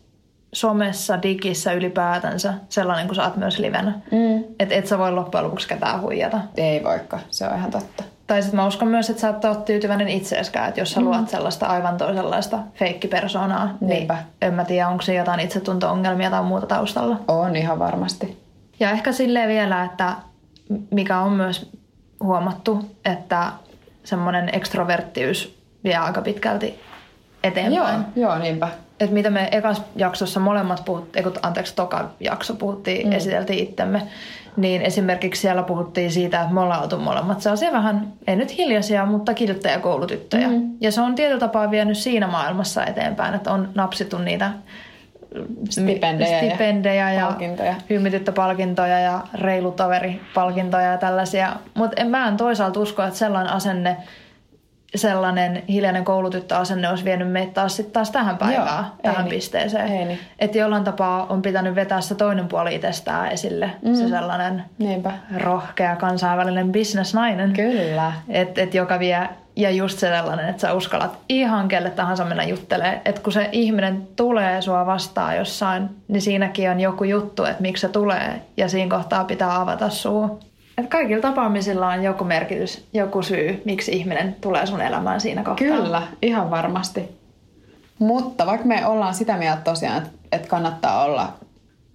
somessa, 0.52 1.22
digissä 1.22 1.72
ylipäätänsä, 1.72 2.54
sellainen 2.68 3.06
kuin 3.06 3.16
sä 3.16 3.24
oot 3.24 3.36
myös 3.36 3.58
livenä. 3.58 3.90
Mm. 3.90 4.44
Että 4.60 4.74
et 4.74 4.86
sä 4.86 4.98
voi 4.98 5.12
loppujen 5.12 5.44
lopuksi 5.44 5.68
ketään 5.68 6.00
huijata. 6.00 6.40
Ei 6.56 6.84
voikaan, 6.84 7.22
se 7.30 7.48
on 7.48 7.56
ihan 7.56 7.70
totta. 7.70 8.04
Tai 8.26 8.42
sitten 8.42 8.60
mä 8.60 8.66
uskon 8.66 8.88
myös, 8.88 9.10
että 9.10 9.20
sä 9.20 9.28
et 9.28 9.44
ole 9.44 9.56
tyytyväinen 9.56 10.08
itseeskään, 10.08 10.68
että 10.68 10.80
jos 10.80 10.92
sä 10.92 11.00
Mm. 11.00 11.06
luot 11.06 11.28
sellaista 11.28 11.66
aivan 11.66 11.96
toisenlaista 11.96 12.58
feikkipersoonaa, 12.74 13.66
niin 13.80 13.88
Niinpä. 13.88 14.18
en 14.42 14.54
mä 14.54 14.64
tiedä, 14.64 14.88
onko 14.88 15.02
se 15.02 15.14
jotain 15.14 15.40
itsetunto-ongelmia 15.40 16.30
tai 16.30 16.42
muuta 16.42 16.66
taustalla. 16.66 17.20
On 17.28 17.56
ihan 17.56 17.78
varmasti. 17.78 18.42
Ja 18.80 18.90
ehkä 18.90 19.12
silleen 19.12 19.48
vielä, 19.48 19.84
että 19.84 20.12
mikä 20.90 21.18
on 21.20 21.32
myös 21.32 21.70
huomattu, 22.22 22.84
että 23.04 23.52
semmoinen 24.04 24.50
ekstroverttiys 24.52 25.58
vie 25.84 25.96
aika 25.96 26.22
pitkälti 26.22 26.66
Joo, 26.66 26.78
eteenpäin. 27.42 28.04
joo, 28.16 28.38
niinpä. 28.38 28.68
Et 29.00 29.10
mitä 29.10 29.30
me 29.30 29.48
ekas 29.52 29.82
jaksossa 29.96 30.40
molemmat 30.40 30.84
puhuttiin, 30.84 31.22
kun, 31.22 31.32
anteeksi, 31.42 31.74
toka 31.74 32.10
jakso 32.20 32.54
puhuttiin, 32.54 33.06
mm. 33.06 33.12
esiteltiin 33.12 33.58
itsemme, 33.58 34.02
niin 34.56 34.82
esimerkiksi 34.82 35.40
siellä 35.40 35.62
puhuttiin 35.62 36.12
siitä, 36.12 36.40
että 36.40 36.54
me 36.54 36.60
ollaan 36.60 36.82
oltu 36.82 36.98
molemmat 36.98 37.40
sellaisia 37.40 37.72
vähän, 37.72 38.12
ei 38.26 38.36
nyt 38.36 38.58
hiljaisia, 38.58 39.06
mutta 39.06 39.34
kilttejä 39.34 39.78
Mm. 40.48 40.70
Ja 40.80 40.92
se 40.92 41.00
on 41.00 41.14
tietyllä 41.14 41.40
tapaa 41.40 41.70
vienyt 41.70 41.98
siinä 41.98 42.26
maailmassa 42.26 42.84
eteenpäin, 42.84 43.34
että 43.34 43.52
on 43.52 43.68
napsittu 43.74 44.18
niitä 44.18 44.50
Stipendejä 45.70 46.42
ja 46.42 46.50
stipendejä 46.50 47.12
ja, 47.12 47.26
palkintoja. 47.26 47.74
hymyityttöpalkintoja 47.90 48.98
ja 48.98 49.20
reilutoveripalkintoja 49.34 50.92
ja 50.92 50.98
tällaisia. 50.98 51.56
Mutta 51.74 52.04
mä 52.04 52.28
en 52.28 52.36
toisaalta 52.36 52.80
usko, 52.80 53.02
että 53.02 53.18
sellainen 53.18 53.52
asenne, 53.52 53.96
sellainen 54.94 55.62
hiljainen 55.68 56.04
koulutyttöasenne 56.04 56.88
olisi 56.88 57.04
vienyt 57.04 57.32
meitä 57.32 57.52
taas, 57.52 57.76
sit 57.76 57.92
taas 57.92 58.10
tähän 58.10 58.38
päivään, 58.38 58.84
Joo, 58.84 58.92
ei 58.96 59.02
tähän 59.02 59.24
niin. 59.24 59.34
pisteeseen. 59.34 59.88
Ei 59.88 60.04
niin. 60.04 60.18
Että 60.38 60.58
jollain 60.58 60.84
tapaa 60.84 61.26
on 61.28 61.42
pitänyt 61.42 61.74
vetää 61.74 62.00
se 62.00 62.14
toinen 62.14 62.48
puoli 62.48 62.74
itsestään 62.74 63.32
esille, 63.32 63.70
mm. 63.82 63.94
se 63.94 64.08
sellainen 64.08 64.64
Niinpä. 64.78 65.12
rohkea 65.36 65.96
kansainvälinen 65.96 66.72
bisnesnainen. 66.72 67.52
Kyllä. 67.52 68.12
Et, 68.28 68.58
et 68.58 68.74
joka 68.74 68.98
vie, 68.98 69.28
ja 69.56 69.70
just 69.70 69.98
se 69.98 70.08
sellainen, 70.08 70.48
että 70.48 70.60
sä 70.60 70.72
uskallat 70.72 71.18
ihan 71.28 71.68
kelle 71.68 71.90
tahansa 71.90 72.24
mennä 72.24 72.44
juttelee. 72.44 73.00
Että 73.04 73.20
kun 73.20 73.32
se 73.32 73.48
ihminen 73.52 74.08
tulee 74.16 74.62
sua 74.62 74.86
vastaan 74.86 75.36
jossain, 75.36 75.88
niin 76.08 76.22
siinäkin 76.22 76.70
on 76.70 76.80
joku 76.80 77.04
juttu, 77.04 77.44
että 77.44 77.62
miksi 77.62 77.80
se 77.80 77.88
tulee. 77.88 78.42
Ja 78.56 78.68
siinä 78.68 78.96
kohtaa 78.96 79.24
pitää 79.24 79.60
avata 79.60 79.90
suu. 79.90 80.40
Et 80.78 80.86
kaikilla 80.86 81.22
tapaamisilla 81.22 81.88
on 81.88 82.02
joku 82.02 82.24
merkitys, 82.24 82.86
joku 82.92 83.22
syy, 83.22 83.62
miksi 83.64 83.92
ihminen 83.92 84.36
tulee 84.40 84.66
sun 84.66 84.80
elämään 84.80 85.20
siinä 85.20 85.42
kohtaa. 85.42 85.66
Kyllä, 85.66 86.02
ihan 86.22 86.50
varmasti. 86.50 87.16
Mutta 87.98 88.46
vaikka 88.46 88.66
me 88.66 88.86
ollaan 88.86 89.14
sitä 89.14 89.36
mieltä 89.36 89.62
tosiaan, 89.62 89.98
että, 89.98 90.10
että 90.32 90.48
kannattaa 90.48 91.04
olla 91.04 91.32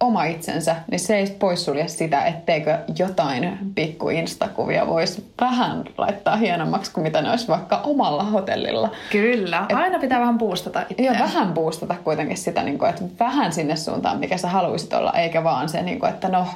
oma 0.02 0.24
itsensä, 0.24 0.76
niin 0.90 1.00
se 1.00 1.16
ei 1.16 1.36
poissulje 1.38 1.88
sitä, 1.88 2.24
etteikö 2.24 2.78
jotain 2.98 3.58
pikku 3.74 4.08
instakuvia 4.08 4.86
voisi 4.86 5.32
vähän 5.40 5.84
laittaa 5.98 6.36
hienommaksi 6.36 6.92
kuin 6.92 7.02
mitä 7.02 7.22
ne 7.22 7.30
olisi 7.30 7.48
vaikka 7.48 7.80
omalla 7.84 8.24
hotellilla. 8.24 8.90
Kyllä. 9.12 9.66
Aina 9.74 9.98
pitää 9.98 10.20
vähän 10.20 10.38
Joo, 10.40 10.52
itseään. 10.90 11.18
vähän 11.18 11.52
boostata 11.52 11.94
kuitenkin 12.04 12.36
sitä, 12.36 12.62
niin 12.62 12.78
kuin, 12.78 12.90
että 12.90 13.04
vähän 13.20 13.52
sinne 13.52 13.76
suuntaan, 13.76 14.18
mikä 14.18 14.36
sä 14.36 14.48
haluaisit 14.48 14.92
olla, 14.92 15.12
eikä 15.12 15.44
vaan 15.44 15.68
se, 15.68 15.82
niin 15.82 15.98
kuin, 15.98 16.10
että 16.10 16.28
no, 16.28 16.46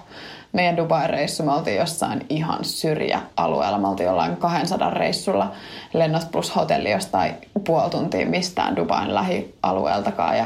meidän 0.57 0.77
Dubai-reissu, 0.77 1.43
me 1.43 1.53
oltiin 1.53 1.77
jossain 1.77 2.27
ihan 2.29 2.65
syrjäalueella, 2.65 3.79
me 3.79 3.89
oltiin 3.89 4.07
jollain 4.07 4.37
200 4.37 4.91
reissulla, 4.91 5.53
lennot 5.93 6.31
plus 6.33 6.57
hotelli 6.57 6.91
jostain 6.91 7.35
puoli 7.67 7.91
tuntia 7.91 8.27
mistään 8.27 8.77
Dubain 8.77 9.15
lähialueeltakaan. 9.15 10.39
Ja, 10.39 10.45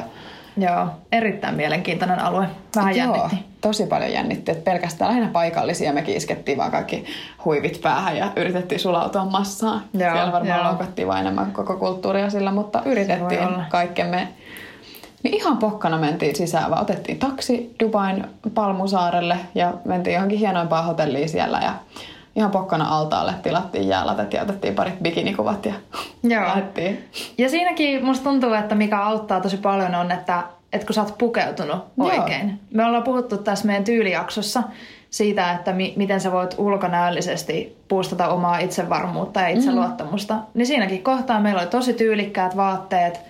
Joo, 0.56 0.86
erittäin 1.12 1.54
mielenkiintoinen 1.54 2.18
alue. 2.18 2.46
Vähän 2.76 2.96
joo, 2.96 3.14
jännitti. 3.14 3.36
tosi 3.60 3.86
paljon 3.86 4.12
jännitti, 4.12 4.50
että 4.50 4.70
pelkästään 4.70 5.08
lähinnä 5.08 5.30
paikallisia 5.32 5.92
me 5.92 6.04
iskettiin 6.06 6.58
vaan 6.58 6.70
kaikki 6.70 7.04
huivit 7.44 7.80
päähän 7.82 8.16
ja 8.16 8.32
yritettiin 8.36 8.80
sulautua 8.80 9.24
massaan. 9.24 9.82
Joo, 9.94 10.12
Siellä 10.12 10.32
varmaan 10.32 10.64
loukattiin 10.64 11.08
vain 11.08 11.20
enemmän 11.20 11.52
koko 11.52 11.76
kulttuuria 11.76 12.30
sillä, 12.30 12.52
mutta 12.52 12.82
yritettiin 12.84 13.48
kaikkemme. 13.68 14.28
Niin 15.22 15.34
ihan 15.34 15.56
pokkana 15.58 15.98
mentiin 15.98 16.36
sisään, 16.36 16.70
vaan 16.70 16.82
otettiin 16.82 17.18
taksi 17.18 17.74
Dubain 17.84 18.24
Palmusaarelle 18.54 19.36
ja 19.54 19.72
mentiin 19.84 20.14
johonkin 20.14 20.38
hienoimpaan 20.38 20.84
hotelliin 20.84 21.28
siellä 21.28 21.60
ja 21.62 21.72
ihan 22.36 22.50
pokkana 22.50 22.96
altaalle 22.96 23.32
tilattiin 23.42 23.88
jäälatet 23.88 24.32
ja 24.32 24.42
otettiin 24.42 24.74
parit 24.74 25.00
bikinikuvat 25.02 25.66
ja 25.66 25.74
Joo. 26.34 26.44
lähdettiin. 26.44 27.08
Ja 27.38 27.48
siinäkin 27.48 28.04
musta 28.04 28.24
tuntuu, 28.24 28.52
että 28.52 28.74
mikä 28.74 29.00
auttaa 29.02 29.40
tosi 29.40 29.56
paljon 29.56 29.94
on, 29.94 30.12
että, 30.12 30.42
että 30.72 30.86
kun 30.86 30.94
sä 30.94 31.02
oot 31.02 31.18
pukeutunut 31.18 31.78
Joo. 31.96 32.06
oikein. 32.08 32.60
Me 32.74 32.84
ollaan 32.84 33.02
puhuttu 33.02 33.36
tässä 33.38 33.66
meidän 33.66 33.84
tyylijaksossa 33.84 34.62
siitä, 35.10 35.52
että 35.52 35.72
mi- 35.72 35.94
miten 35.96 36.20
sä 36.20 36.32
voit 36.32 36.54
ulkonäöllisesti 36.58 37.76
puustata 37.88 38.28
omaa 38.28 38.58
itsevarmuutta 38.58 39.40
ja 39.40 39.48
itseluottamusta. 39.48 40.34
Mm. 40.34 40.40
Niin 40.54 40.66
siinäkin 40.66 41.02
kohtaa 41.02 41.40
meillä 41.40 41.60
oli 41.60 41.70
tosi 41.70 41.92
tyylikkäät 41.94 42.56
vaatteet, 42.56 43.20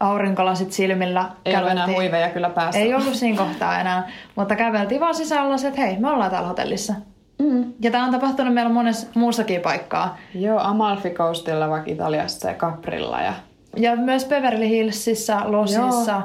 aurinkolasit 0.00 0.72
silmillä. 0.72 1.24
Ei 1.44 1.56
ollut 1.56 1.70
enää 1.70 1.86
huiveja 1.86 2.28
kyllä 2.28 2.50
päässä. 2.50 2.80
Ei 2.80 2.94
ollut 2.94 3.14
siinä 3.14 3.38
kohtaa 3.38 3.80
enää, 3.80 4.08
mutta 4.34 4.56
käveltiin 4.56 5.00
vaan 5.00 5.14
sisällä, 5.14 5.54
että 5.68 5.80
hei, 5.80 5.98
me 5.98 6.10
ollaan 6.10 6.30
täällä 6.30 6.48
hotellissa. 6.48 6.94
Mm. 7.38 7.72
Ja 7.80 7.90
tämä 7.90 8.04
on 8.04 8.12
tapahtunut 8.12 8.54
meillä 8.54 8.72
monessa 8.72 9.06
muussakin 9.14 9.60
paikkaa. 9.60 10.18
Joo, 10.34 10.58
Amalfi 10.58 11.10
Coastilla 11.10 11.70
vaikka 11.70 11.90
Italiassa 11.90 12.48
ja 12.48 12.54
Caprilla 12.54 13.20
ja 13.20 13.32
Ja 13.76 13.96
myös 13.96 14.24
Beverly 14.24 14.68
Hillsissä, 14.68 15.40
Losissa 15.44 16.12
Joo. 16.12 16.22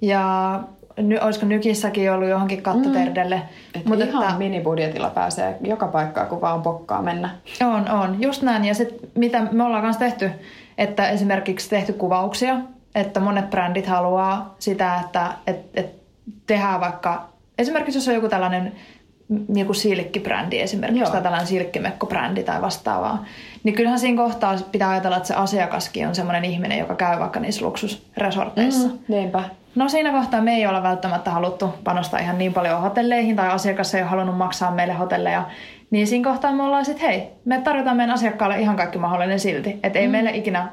ja 0.00 0.60
ny, 0.96 1.18
olisiko 1.18 1.46
Nykissäkin 1.46 2.12
ollut 2.12 2.28
johonkin 2.28 2.62
kattoterdelle. 2.62 3.42
Et 3.74 3.86
Mutta 3.86 4.04
ihan 4.04 4.22
että, 4.22 4.38
minibudjetilla 4.38 5.10
pääsee 5.10 5.56
joka 5.60 5.88
paikkaan, 5.88 6.26
kun 6.26 6.40
vaan 6.40 6.54
on 6.54 6.62
pokkaa 6.62 7.02
mennä. 7.02 7.30
on, 7.60 7.90
on, 7.90 8.22
just 8.22 8.42
näin. 8.42 8.64
Ja 8.64 8.74
sitten 8.74 9.10
mitä 9.14 9.46
me 9.52 9.64
ollaan 9.64 9.82
kanssa 9.82 10.00
tehty, 10.00 10.30
että 10.78 11.08
esimerkiksi 11.08 11.70
tehty 11.70 11.92
kuvauksia, 11.92 12.56
että 12.96 13.20
monet 13.20 13.50
brändit 13.50 13.86
haluaa 13.86 14.54
sitä, 14.58 15.00
että 15.04 15.32
et, 15.46 15.56
et 15.74 15.94
tehdään 16.46 16.80
vaikka, 16.80 17.28
esimerkiksi 17.58 17.98
jos 17.98 18.08
on 18.08 18.14
joku 18.14 18.28
tällainen 18.28 18.72
joku 19.54 19.74
silkkibrändi 19.74 20.60
esimerkiksi, 20.60 21.00
Joo. 21.00 21.10
tai 21.10 21.22
tällainen 21.22 21.46
silkkimekkobrändi 21.46 22.42
tai 22.42 22.62
vastaavaa, 22.62 23.24
Niin 23.64 23.74
kyllähän 23.74 23.98
siinä 23.98 24.22
kohtaa 24.22 24.56
pitää 24.72 24.90
ajatella, 24.90 25.16
että 25.16 25.26
se 25.26 25.34
asiakaskin 25.34 26.08
on 26.08 26.14
semmoinen 26.14 26.44
ihminen, 26.44 26.78
joka 26.78 26.94
käy 26.94 27.18
vaikka 27.18 27.40
niissä 27.40 27.64
luksusresorteissa. 27.64 28.88
Mm, 28.88 28.98
niinpä. 29.08 29.42
No 29.74 29.88
siinä 29.88 30.12
kohtaa 30.12 30.40
me 30.40 30.54
ei 30.54 30.66
olla 30.66 30.82
välttämättä 30.82 31.30
haluttu 31.30 31.74
panostaa 31.84 32.20
ihan 32.20 32.38
niin 32.38 32.54
paljon 32.54 32.80
hotelleihin 32.80 33.36
tai 33.36 33.48
asiakas 33.48 33.94
ei 33.94 34.02
ole 34.02 34.10
halunnut 34.10 34.36
maksaa 34.36 34.70
meille 34.70 34.94
hotelleja. 34.94 35.44
Niin 35.90 36.06
siinä 36.06 36.30
kohtaa 36.30 36.52
me 36.52 36.62
ollaan 36.62 36.84
sitten, 36.84 37.08
hei, 37.08 37.28
me 37.44 37.60
tarjotaan 37.60 37.96
meidän 37.96 38.14
asiakkaalle 38.14 38.60
ihan 38.60 38.76
kaikki 38.76 38.98
mahdollinen 38.98 39.40
silti. 39.40 39.80
Että 39.82 39.98
ei 39.98 40.06
mm. 40.06 40.12
meillä 40.12 40.30
ikinä, 40.30 40.68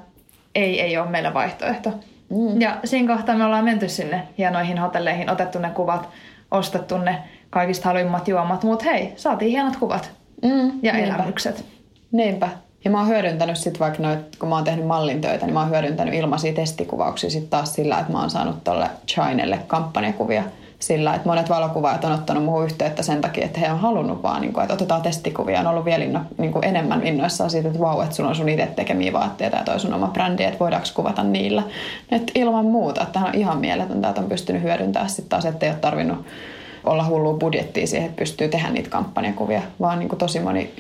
ei, 0.55 0.81
ei 0.81 0.97
ole 0.97 1.09
meillä 1.09 1.33
vaihtoehto. 1.33 1.93
Mm. 2.33 2.61
Ja 2.61 2.77
siinä 2.83 3.15
kohtaa 3.15 3.37
me 3.37 3.45
ollaan 3.45 3.65
menty 3.65 3.89
sinne 3.89 4.27
hienoihin 4.37 4.77
hotelleihin, 4.77 5.29
otettu 5.29 5.59
ne 5.59 5.69
kuvat, 5.69 6.09
ostettu 6.51 6.97
ne 6.97 7.23
kaikista 7.49 7.85
halvimmat 7.85 8.27
juomat. 8.27 8.63
Mutta 8.63 8.85
hei, 8.85 9.13
saatiin 9.15 9.51
hienot 9.51 9.75
kuvat 9.75 10.11
mm, 10.43 10.71
ja 10.81 10.93
niinpä. 10.93 11.15
elämykset. 11.15 11.65
Niinpä. 12.11 12.49
Ja 12.85 12.91
mä 12.91 12.99
oon 12.99 13.07
hyödyntänyt 13.07 13.57
sit 13.57 13.79
vaikka 13.79 14.03
noit, 14.03 14.35
kun 14.39 14.49
mä 14.49 14.55
oon 14.55 14.63
tehnyt 14.63 14.85
mallin 14.85 15.21
töitä, 15.21 15.45
niin 15.45 15.53
mä 15.53 15.59
oon 15.59 15.69
hyödyntänyt 15.69 16.13
ilmaisia 16.13 16.53
testikuvauksia 16.53 17.29
sit 17.29 17.49
taas 17.49 17.73
sillä, 17.73 17.99
että 17.99 18.11
mä 18.11 18.19
oon 18.19 18.29
saanut 18.29 18.63
tolle 18.63 18.89
Chinelle 19.07 19.59
kampanjakuvia 19.67 20.43
sillä, 20.83 21.13
että 21.13 21.29
monet 21.29 21.49
valokuvaajat 21.49 22.05
on 22.05 22.11
ottanut 22.11 22.43
muuhun 22.43 22.63
yhteyttä 22.63 23.03
sen 23.03 23.21
takia, 23.21 23.45
että 23.45 23.59
he 23.59 23.71
on 23.71 23.79
halunnut 23.79 24.23
vaan, 24.23 24.41
niin 24.41 24.53
kuin, 24.53 24.61
että 24.61 24.73
otetaan 24.73 25.01
testikuvia. 25.01 25.59
On 25.59 25.67
ollut 25.67 25.85
vielä 25.85 26.21
niin 26.37 26.51
kuin 26.51 26.65
enemmän 26.65 27.07
innoissaan 27.07 27.49
siitä, 27.49 27.67
että 27.67 27.79
vau, 27.79 28.01
että 28.01 28.15
sulla 28.15 28.29
on 28.29 28.35
sun 28.35 28.49
itse 28.49 28.65
tekemiä 28.65 29.13
vaatteita 29.13 29.57
ja 29.57 29.63
toi 29.63 29.79
sun 29.79 29.93
oma 29.93 30.07
brändi, 30.07 30.43
että 30.43 30.59
voidaanko 30.59 30.87
kuvata 30.93 31.23
niillä. 31.23 31.63
Et 32.11 32.31
ilman 32.35 32.65
muuta, 32.65 33.03
että 33.03 33.19
on 33.19 33.35
ihan 33.35 33.57
mieletöntä, 33.57 34.09
että 34.09 34.21
on 34.21 34.29
pystynyt 34.29 34.61
hyödyntämään 34.61 35.09
sitten 35.09 35.29
taas, 35.29 35.45
että 35.45 35.65
ei 35.65 35.71
ole 35.71 35.79
tarvinnut 35.79 36.25
olla 36.83 37.05
hullu 37.05 37.33
budjettia 37.33 37.87
siihen, 37.87 38.05
että 38.05 38.19
pystyy 38.19 38.47
tehdä 38.47 38.69
niitä 38.69 38.89
kampanjakuvia, 38.89 39.61
vaan 39.81 39.99
niin 39.99 40.09
kuin 40.09 40.19
tosi 40.19 40.39
moni 40.39 40.73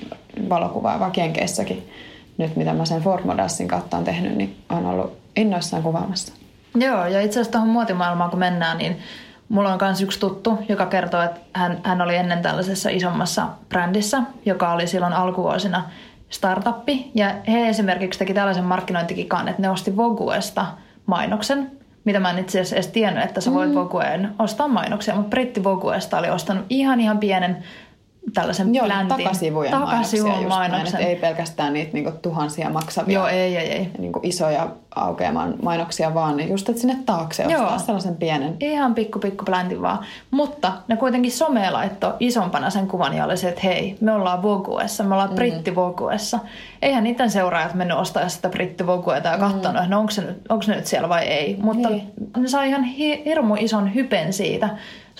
valokuvaaja, 0.49 0.99
vaan 0.99 1.11
kenkeissäkin 1.11 1.89
nyt 2.37 2.55
mitä 2.55 2.73
mä 2.73 2.85
sen 2.85 3.01
Ford 3.01 3.25
Modelsin 3.25 3.67
kautta 3.67 3.97
on 3.97 4.03
tehnyt, 4.03 4.35
niin 4.35 4.55
on 4.69 4.85
ollut 4.85 5.17
innoissaan 5.35 5.83
kuvaamassa. 5.83 6.33
Joo, 6.75 7.05
ja 7.05 7.21
itse 7.21 7.39
asiassa 7.39 7.51
tuohon 7.51 7.69
muotimaailmaan 7.69 8.29
kun 8.29 8.39
mennään, 8.39 8.77
niin 8.77 8.97
mulla 9.53 9.73
on 9.73 9.79
myös 9.81 10.01
yksi 10.01 10.19
tuttu, 10.19 10.59
joka 10.69 10.85
kertoo, 10.85 11.21
että 11.21 11.39
hän, 11.53 11.79
hän 11.83 12.01
oli 12.01 12.15
ennen 12.15 12.41
tällaisessa 12.41 12.89
isommassa 12.89 13.47
brändissä, 13.69 14.23
joka 14.45 14.73
oli 14.73 14.87
silloin 14.87 15.13
alkuvuosina 15.13 15.83
startuppi. 16.29 17.11
Ja 17.15 17.35
he 17.47 17.69
esimerkiksi 17.69 18.19
teki 18.19 18.33
tällaisen 18.33 18.63
markkinointikikan, 18.63 19.47
että 19.47 19.61
ne 19.61 19.69
osti 19.69 19.97
Voguesta 19.97 20.65
mainoksen, 21.05 21.71
mitä 22.05 22.19
mä 22.19 22.29
en 22.29 22.39
itse 22.39 22.59
asiassa 22.59 22.75
edes 22.75 22.87
tiennyt, 22.87 23.23
että 23.23 23.41
sä 23.41 23.53
voit 23.53 23.69
mm. 23.69 23.75
Vogueen 23.75 24.35
ostaa 24.39 24.67
mainoksia, 24.67 25.15
mutta 25.15 25.29
Britti 25.29 25.63
Voguesta 25.63 26.17
oli 26.17 26.29
ostanut 26.29 26.65
ihan 26.69 26.99
ihan 26.99 27.17
pienen 27.17 27.63
tällaisen 28.33 28.75
Joo, 28.75 28.85
bläntin. 28.85 29.17
takasivujen, 29.17 29.71
takasivujen 29.71 30.33
mainoksia, 30.35 30.57
mainoksen. 30.57 30.99
Näin, 30.99 31.07
ei 31.07 31.15
pelkästään 31.15 31.73
niitä 31.73 31.93
niinku 31.93 32.11
tuhansia 32.21 32.69
maksavia 32.69 33.13
Joo, 33.13 33.27
ei, 33.27 33.57
ei, 33.57 33.71
ei. 33.71 33.89
Niinku 33.97 34.19
isoja 34.23 34.69
aukeamaan 34.95 35.55
mainoksia, 35.63 36.13
vaan 36.13 36.49
just 36.49 36.69
että 36.69 36.81
sinne 36.81 36.97
taakse 37.05 37.43
Joo. 37.43 37.63
ostaa 37.63 37.77
sellaisen 37.77 38.15
pienen. 38.15 38.57
Ihan 38.59 38.95
pikku 38.95 39.19
pikku 39.19 39.45
bläntin 39.45 39.81
vaan. 39.81 39.99
Mutta 40.31 40.73
ne 40.87 40.95
kuitenkin 40.95 41.31
somea 41.31 41.73
laittoi 41.73 42.13
isompana 42.19 42.69
sen 42.69 42.87
kuvan 42.87 43.13
ja 43.13 43.25
oli 43.25 43.37
se, 43.37 43.49
että 43.49 43.61
hei, 43.63 43.97
me 44.01 44.11
ollaan 44.11 44.43
Voguessa, 44.43 45.03
me 45.03 45.13
ollaan 45.13 45.29
mm. 45.29 45.35
Britti 45.35 45.75
Voguessa. 45.75 46.39
Eihän 46.81 47.03
niiden 47.03 47.31
seuraajat 47.31 47.73
mennyt 47.73 47.97
ostaa 47.97 48.29
sitä 48.29 48.49
Britti 48.49 48.87
Vogueta 48.87 49.29
ja 49.29 49.37
katsonut, 49.37 49.63
mm. 49.63 49.77
että 49.77 49.89
no 49.89 49.99
onko 49.99 50.11
se, 50.11 50.21
nyt, 50.21 50.41
onko 50.49 50.63
se 50.63 50.75
nyt 50.75 50.85
siellä 50.85 51.09
vai 51.09 51.23
ei. 51.23 51.57
Mutta 51.61 51.89
niin. 51.89 52.11
ne 52.37 52.47
sai 52.47 52.69
ihan 52.69 52.83
hirmu 53.25 53.55
ison 53.59 53.95
hypen 53.95 54.33
siitä 54.33 54.69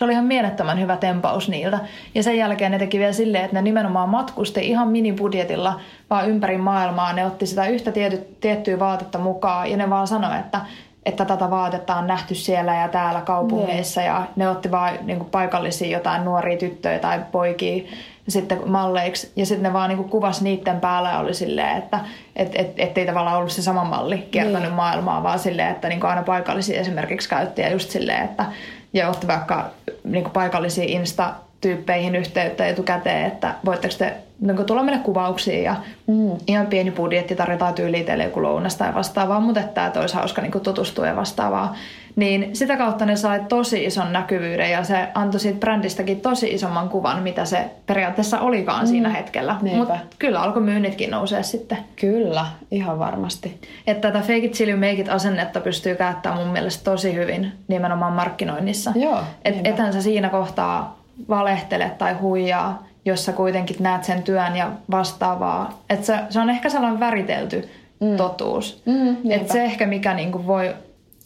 se 0.04 0.06
oli 0.06 0.14
ihan 0.14 0.26
mielettömän 0.26 0.80
hyvä 0.80 0.98
tempaus 0.98 1.50
niiltä. 1.50 1.80
Ja 2.16 2.24
sen 2.24 2.38
jälkeen 2.38 2.72
ne 2.72 2.80
teki 2.80 3.00
vielä 3.00 3.14
silleen, 3.14 3.46
että 3.46 3.56
ne 3.56 3.62
nimenomaan 3.62 4.10
matkusti 4.10 4.68
ihan 4.68 4.88
minibudjetilla 4.88 5.80
vaan 6.10 6.30
ympäri 6.30 6.58
maailmaa. 6.58 7.14
Ne 7.14 7.26
otti 7.26 7.46
sitä 7.46 7.68
yhtä 7.68 7.92
tiety, 7.92 8.18
tiettyä 8.42 8.80
vaatetta 8.80 9.18
mukaan 9.18 9.72
ja 9.72 9.78
ne 9.78 9.90
vaan 9.90 10.08
sanoi, 10.08 10.40
että, 10.40 10.62
että 11.06 11.26
tätä 11.26 11.50
vaatetta 11.50 11.96
on 11.96 12.08
nähty 12.08 12.36
siellä 12.36 12.76
ja 12.76 12.88
täällä 12.88 13.22
kaupungeissa. 13.22 14.02
Ne. 14.02 14.08
Ja 14.08 14.28
ne 14.36 14.50
otti 14.50 14.72
vaan 14.72 14.94
niin 15.02 15.18
kuin 15.18 15.30
paikallisia 15.30 15.98
jotain 15.98 16.26
nuoria 16.26 16.58
tyttöjä 16.58 17.00
tai 17.00 17.22
poikia 17.32 17.84
sitten 18.28 18.60
malleiksi. 18.66 19.32
Ja 19.36 19.46
sitten 19.46 19.64
ne 19.64 19.74
vaan 19.74 19.90
niin 19.90 20.10
kuvasi 20.10 20.44
niiden 20.44 20.80
päällä 20.80 21.10
ja 21.10 21.20
oli 21.20 21.34
silleen, 21.34 21.78
että 21.78 22.00
et, 22.36 22.52
et, 22.56 22.74
et 22.78 22.98
ei 22.98 23.06
tavallaan 23.06 23.38
ollut 23.38 23.52
se 23.52 23.62
sama 23.62 23.84
malli 23.84 24.28
kiertänyt 24.32 24.62
niin. 24.62 24.74
maailmaa, 24.74 25.24
vaan 25.24 25.40
silleen, 25.40 25.72
että 25.72 25.90
niin 25.90 26.06
aina 26.06 26.24
paikallisia 26.24 26.80
esimerkiksi 26.80 27.30
käytti 27.30 27.62
ja 27.62 27.72
just 27.72 27.90
silleen, 27.90 28.24
että 28.24 28.46
ja 28.94 29.10
otti 29.10 29.28
vaikka 29.28 29.70
niin 30.04 30.30
paikallisiin 30.30 30.90
Insta-tyyppeihin 30.90 32.16
yhteyttä 32.16 32.68
etukäteen, 32.68 33.26
että 33.26 33.56
voitteko 33.66 33.96
te 33.98 34.14
niin 34.40 34.66
tulla 34.66 34.84
meille 34.84 35.02
kuvauksiin 35.04 35.64
ja 35.64 35.76
mm. 36.08 36.32
ihan 36.48 36.68
pieni 36.68 36.92
budjetti 36.92 37.36
tarjotaan 37.36 37.74
tyyliin 37.74 38.06
teille 38.06 38.24
joku 38.24 38.44
lounas 38.44 38.76
tai 38.76 38.94
vastaavaa, 38.94 39.40
mutta 39.40 39.60
että 39.60 39.90
tämä 39.90 40.02
olisi 40.02 40.16
hauska 40.16 40.42
niin 40.42 40.62
tutustua 40.64 41.08
ja 41.08 41.16
vastaavaa. 41.16 41.76
Niin 42.16 42.56
sitä 42.56 42.78
kautta 42.78 43.06
ne 43.06 43.16
sai 43.16 43.42
tosi 43.50 43.86
ison 43.86 44.14
näkyvyyden 44.14 44.72
ja 44.72 44.84
se 44.84 45.08
antoi 45.14 45.40
siitä 45.40 45.60
brändistäkin 45.60 46.22
tosi 46.22 46.48
isomman 46.48 46.90
kuvan, 46.90 47.24
mitä 47.24 47.46
se 47.46 47.66
periaatteessa 47.86 48.40
olikaan 48.40 48.84
mm. 48.84 48.88
siinä 48.88 49.10
hetkellä. 49.10 49.56
Mutta 49.78 49.98
kyllä 50.20 50.42
alkoi 50.42 50.62
myynnitkin 50.62 51.12
nousee 51.12 51.44
sitten. 51.44 51.78
Kyllä, 51.96 52.46
ihan 52.72 53.00
varmasti. 53.00 53.62
Että 53.88 54.12
tätä 54.12 54.20
fake 54.20 54.38
it 54.38 54.52
till 54.52 54.76
make 54.76 54.92
it 54.92 55.10
asennetta 55.10 55.60
pystyy 55.60 55.96
käyttämään 55.96 56.42
mun 56.42 56.54
mielestä 56.54 56.92
tosi 56.92 57.14
hyvin 57.14 57.52
nimenomaan 57.68 58.14
markkinoinnissa. 58.14 58.92
Joo, 58.96 59.20
Et 59.46 59.68
etän 59.68 59.94
sä 59.94 60.02
siinä 60.02 60.30
kohtaa 60.30 61.00
valehtele 61.30 61.92
tai 61.98 62.14
huijaa, 62.14 62.84
jossa 63.06 63.34
kuitenkin 63.34 63.76
näet 63.80 64.04
sen 64.04 64.24
työn 64.24 64.56
ja 64.56 64.72
vastaavaa. 64.92 65.80
Että 65.90 66.06
se, 66.06 66.20
se 66.30 66.40
on 66.40 66.50
ehkä 66.50 66.70
sellainen 66.70 67.00
väritelty 67.00 67.70
mm. 68.00 68.18
totuus. 68.18 68.82
Mm, 68.86 69.32
että 69.32 69.54
se 69.54 69.64
ehkä 69.64 69.86
mikä 69.86 70.14
niinku 70.14 70.48
voi 70.48 70.74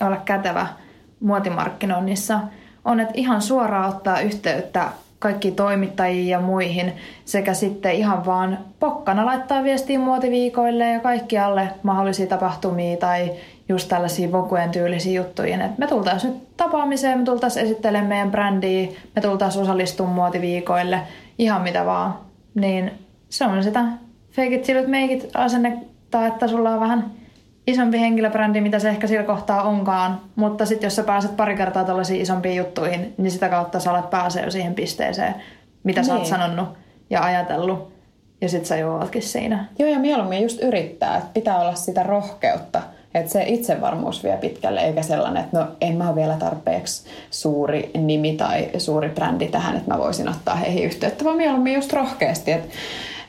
olla 0.02 0.18
kätevä 0.18 0.68
muotimarkkinoinnissa, 1.20 2.40
on, 2.86 3.00
että 3.00 3.14
ihan 3.18 3.42
suoraan 3.42 3.90
ottaa 3.90 4.20
yhteyttä 4.20 4.90
kaikki 5.20 5.52
toimittajiin 5.52 6.28
ja 6.28 6.40
muihin 6.40 6.94
sekä 7.26 7.54
sitten 7.54 7.92
ihan 7.92 8.26
vaan 8.26 8.58
pokkana 8.80 9.26
laittaa 9.26 9.64
viestiä 9.64 10.00
muotiviikoille 10.00 10.92
ja 10.92 11.00
kaikkialle 11.00 11.70
mahdollisia 11.84 12.28
tapahtumia 12.28 12.98
tai 12.98 13.32
just 13.70 13.90
tällaisia 13.90 14.32
Voguen 14.32 14.72
tyylisiä 14.72 15.22
juttuja. 15.22 15.66
Et 15.66 15.78
me 15.78 15.88
tultaisiin 15.88 16.34
nyt 16.34 16.58
tapaamiseen, 16.58 17.20
me 17.20 17.26
tultaisiin 17.26 17.66
esittelemään 17.66 18.08
meidän 18.08 18.32
brändiä, 18.32 18.88
me 19.16 19.22
tultaisiin 19.22 19.64
osallistumaan 19.64 20.16
muotiviikoille, 20.16 21.02
ihan 21.38 21.62
mitä 21.62 21.86
vaan. 21.86 22.14
Niin 22.56 22.92
se 23.30 23.46
on 23.46 23.64
sitä 23.64 23.84
fake 24.32 24.56
it 24.56 24.62
till 24.62 24.78
it 24.78 24.88
make 24.88 25.14
it 25.14 25.30
asennetta, 25.34 26.28
että 26.28 26.48
sulla 26.48 26.70
on 26.70 26.80
vähän 26.80 27.12
isompi 27.68 28.00
henkilöbrändi, 28.00 28.62
mitä 28.62 28.80
se 28.80 28.90
ehkä 28.90 29.08
sillä 29.08 29.24
kohtaa 29.24 29.64
onkaan. 29.64 30.22
Mutta 30.36 30.66
sitten 30.66 30.88
jos 30.88 30.96
sä 30.96 31.04
pääset 31.04 31.38
pari 31.38 31.56
kertaa 31.56 31.84
tällaisiin 31.84 32.22
isompiin 32.22 32.56
juttuihin, 32.56 33.14
niin 33.18 33.32
sitä 33.32 33.50
kautta 33.50 33.80
sä 33.80 33.92
olet 33.92 34.10
pääsee 34.10 34.44
jo 34.44 34.52
siihen 34.52 34.76
pisteeseen, 34.76 35.36
mitä 35.84 36.02
niin. 36.02 36.06
sä 36.06 36.14
oot 36.14 36.22
niin. 36.22 36.30
sanonut 36.30 36.70
ja 37.10 37.24
ajatellut. 37.24 37.98
Ja 38.42 38.50
sit 38.50 38.66
sä 38.66 38.78
juovatkin 38.78 39.22
siinä. 39.22 39.66
Joo, 39.80 39.90
ja 39.90 40.00
mieluummin 40.00 40.44
just 40.44 40.64
yrittää, 40.64 41.18
että 41.18 41.30
pitää 41.34 41.60
olla 41.60 41.76
sitä 41.76 42.04
rohkeutta. 42.04 42.82
Että 43.14 43.32
se 43.32 43.44
itsevarmuus 43.48 44.24
vie 44.24 44.38
pitkälle, 44.38 44.82
eikä 44.82 45.02
sellainen, 45.02 45.44
että 45.44 45.60
no 45.60 45.68
en 45.82 45.98
mä 45.98 46.08
ole 46.08 46.16
vielä 46.16 46.36
tarpeeksi 46.40 47.10
suuri 47.32 47.92
nimi 47.98 48.34
tai 48.34 48.70
suuri 48.78 49.10
brändi 49.10 49.48
tähän, 49.48 49.78
että 49.78 49.94
mä 49.94 50.00
voisin 50.00 50.30
ottaa 50.30 50.56
heihin 50.56 50.86
yhteyttä, 50.86 51.24
vaan 51.24 51.38
mieluummin 51.38 51.74
just 51.74 51.94
rohkeasti. 51.94 52.52
Että 52.52 52.68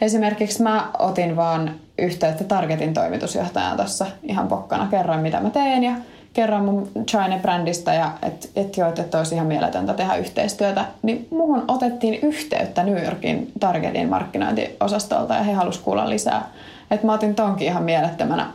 esimerkiksi 0.01 0.63
mä 0.63 0.91
otin 0.99 1.37
vaan 1.37 1.75
yhteyttä 1.99 2.45
Targetin 2.45 2.95
toimitusjohtajaan 2.95 3.77
tuossa 3.77 4.07
ihan 4.23 4.49
pokkana. 4.49 4.87
Kerroin, 4.91 5.21
mitä 5.21 5.41
mä 5.41 5.51
teen 5.51 5.85
ja 5.85 5.93
kerran 6.33 6.65
mun 6.65 6.91
China-brändistä 7.07 7.95
ja 7.95 8.11
että 8.23 8.49
et 8.57 8.77
joo, 8.77 8.89
että 8.89 9.19
olisi 9.19 9.35
ihan 9.35 9.47
mieletöntä 9.47 9.95
tehdä 9.95 10.15
yhteistyötä. 10.15 10.85
Niin 11.03 11.29
muuhun 11.31 11.65
otettiin 11.69 12.19
yhteyttä 12.23 12.83
New 12.83 13.05
Yorkin 13.05 13.53
Targetin 13.61 14.09
markkinointiosastolta 14.09 15.35
ja 15.35 15.43
he 15.43 15.53
halusivat 15.53 15.85
kuulla 15.85 16.11
lisää. 16.11 16.49
Että 16.91 17.07
mä 17.07 17.13
otin 17.13 17.35
tonkin 17.35 17.67
ihan 17.67 17.83
mielettömänä 17.83 18.47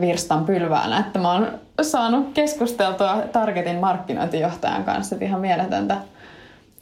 virstan 0.00 0.44
pylväänä, 0.44 0.98
että 0.98 1.18
mä 1.18 1.32
oon 1.32 1.48
saanut 1.82 2.32
keskusteltua 2.34 3.22
Targetin 3.32 3.76
markkinointijohtajan 3.76 4.84
kanssa, 4.84 5.14
että 5.14 5.24
ihan 5.24 5.40
mieletöntä 5.40 5.96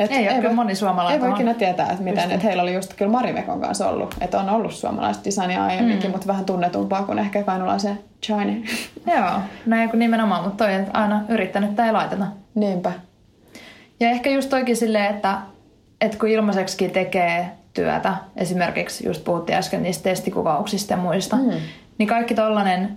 et 0.00 0.12
ei, 0.12 0.18
ei 0.18 0.28
ole 0.28 0.40
kyllä 0.40 0.54
moni 0.54 0.74
suomalainen. 0.74 1.22
Ei 1.22 1.28
voi 1.28 1.34
ikinä 1.34 1.54
tietää, 1.54 1.90
että 1.90 2.02
miten. 2.02 2.30
Että 2.30 2.46
heillä 2.46 2.62
oli 2.62 2.74
just 2.74 2.94
kyllä 2.94 3.10
Marimekon 3.10 3.60
kanssa 3.60 3.88
ollut. 3.88 4.14
Että 4.20 4.40
on 4.40 4.50
ollut 4.50 4.72
suomalaista 4.72 5.24
designia 5.24 5.64
aiemminkin, 5.64 6.10
mm. 6.10 6.12
mutta 6.12 6.26
vähän 6.26 6.44
tunnetumpaa 6.44 7.02
kuin 7.02 7.18
ehkä 7.18 7.42
kainulaisen 7.42 7.98
China. 8.22 8.52
Joo, 9.16 9.40
näin 9.66 9.86
no 9.86 9.90
kuin 9.90 9.98
nimenomaan, 9.98 10.44
mutta 10.44 10.64
toi 10.64 10.74
aina 10.92 11.24
yrittänyt 11.28 11.76
tai 11.76 11.92
laiteta. 11.92 12.26
Niinpä. 12.54 12.92
Ja 14.00 14.10
ehkä 14.10 14.30
just 14.30 14.50
toikin 14.50 14.76
silleen, 14.76 15.14
että, 15.14 15.38
että 16.00 16.18
kun 16.18 16.28
ilmaiseksikin 16.28 16.90
tekee 16.90 17.50
työtä, 17.74 18.14
esimerkiksi 18.36 19.06
just 19.06 19.24
puhuttiin 19.24 19.58
äsken 19.58 19.82
niistä 19.82 20.02
testikuvauksista 20.02 20.92
ja 20.92 20.96
muista, 20.96 21.36
mm. 21.36 21.50
niin 21.98 22.08
kaikki 22.08 22.34
tollanen, 22.34 22.96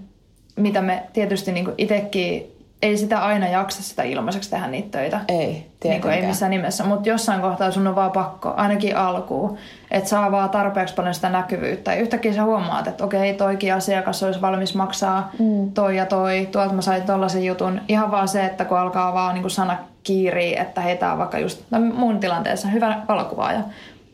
mitä 0.55 0.81
me 0.81 1.03
tietysti 1.13 1.51
niin 1.51 1.67
itsekin 1.77 2.53
ei 2.83 2.97
sitä 2.97 3.19
aina 3.19 3.47
jaksa 3.47 3.83
sitä 3.83 4.03
ilmaiseksi 4.03 4.49
tehdä 4.49 4.67
niitä 4.67 4.89
töitä. 4.91 5.19
Ei, 5.27 5.67
niin 5.83 6.01
kuin 6.01 6.13
ei 6.13 6.25
missään 6.25 6.49
nimessä, 6.49 6.83
mutta 6.83 7.09
jossain 7.09 7.41
kohtaa 7.41 7.71
sun 7.71 7.87
on 7.87 7.95
vaan 7.95 8.11
pakko, 8.11 8.53
ainakin 8.57 8.97
alkuun, 8.97 9.57
että 9.91 10.09
saa 10.09 10.31
vaan 10.31 10.49
tarpeeksi 10.49 10.93
paljon 10.93 11.13
sitä 11.13 11.29
näkyvyyttä. 11.29 11.93
Ja 11.93 12.01
yhtäkkiä 12.01 12.33
sä 12.33 12.43
huomaat, 12.43 12.87
että 12.87 13.03
okei, 13.03 13.33
toikin 13.33 13.73
asiakas 13.73 14.23
olisi 14.23 14.41
valmis 14.41 14.75
maksaa 14.75 15.31
mm. 15.39 15.71
toi 15.71 15.97
ja 15.97 16.05
toi, 16.05 16.49
tuolta 16.51 16.73
mä 16.73 16.81
sain 16.81 17.03
tollasen 17.03 17.45
jutun. 17.45 17.81
Ihan 17.87 18.11
vaan 18.11 18.27
se, 18.27 18.45
että 18.45 18.65
kun 18.65 18.79
alkaa 18.79 19.13
vaan 19.13 19.33
niin 19.33 19.43
kuin 19.43 19.51
sana 19.51 19.77
kiirii, 20.03 20.59
että 20.59 20.81
heitä 20.81 21.11
on 21.11 21.17
vaikka 21.17 21.39
just 21.39 21.63
no 21.71 21.79
mun 21.79 22.19
tilanteessa 22.19 22.67
hyvä 22.67 23.01
valokuvaaja 23.07 23.59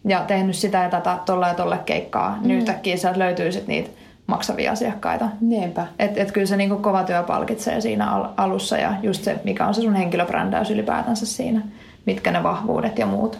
ja 0.07 0.19
tehnyt 0.19 0.55
sitä 0.55 0.83
ja 0.83 0.89
tätä 0.89 1.17
tolla 1.25 1.47
ja 1.47 1.53
tolle 1.53 1.79
keikkaa, 1.85 2.37
mm. 2.41 2.47
niin 2.47 2.57
yhtäkkiä 2.57 2.97
sieltä 2.97 3.19
löytyy 3.19 3.51
sit 3.51 3.67
niitä 3.67 3.89
maksavia 4.29 4.71
asiakkaita. 4.71 5.29
Niinpä. 5.41 5.87
Et, 5.99 6.17
et 6.17 6.31
kyllä 6.31 6.47
se 6.47 6.57
niinku 6.57 6.77
kova 6.77 7.03
työ 7.03 7.23
palkitsee 7.23 7.81
siinä 7.81 8.11
al- 8.11 8.27
alussa 8.37 8.77
ja 8.77 8.93
just 9.03 9.23
se, 9.23 9.41
mikä 9.43 9.67
on 9.67 9.73
se 9.73 9.81
sun 9.81 9.95
henkilöbrändäys 9.95 10.71
ylipäätänsä 10.71 11.25
siinä, 11.25 11.61
mitkä 12.05 12.31
ne 12.31 12.43
vahvuudet 12.43 12.99
ja 12.99 13.05
muut. 13.05 13.39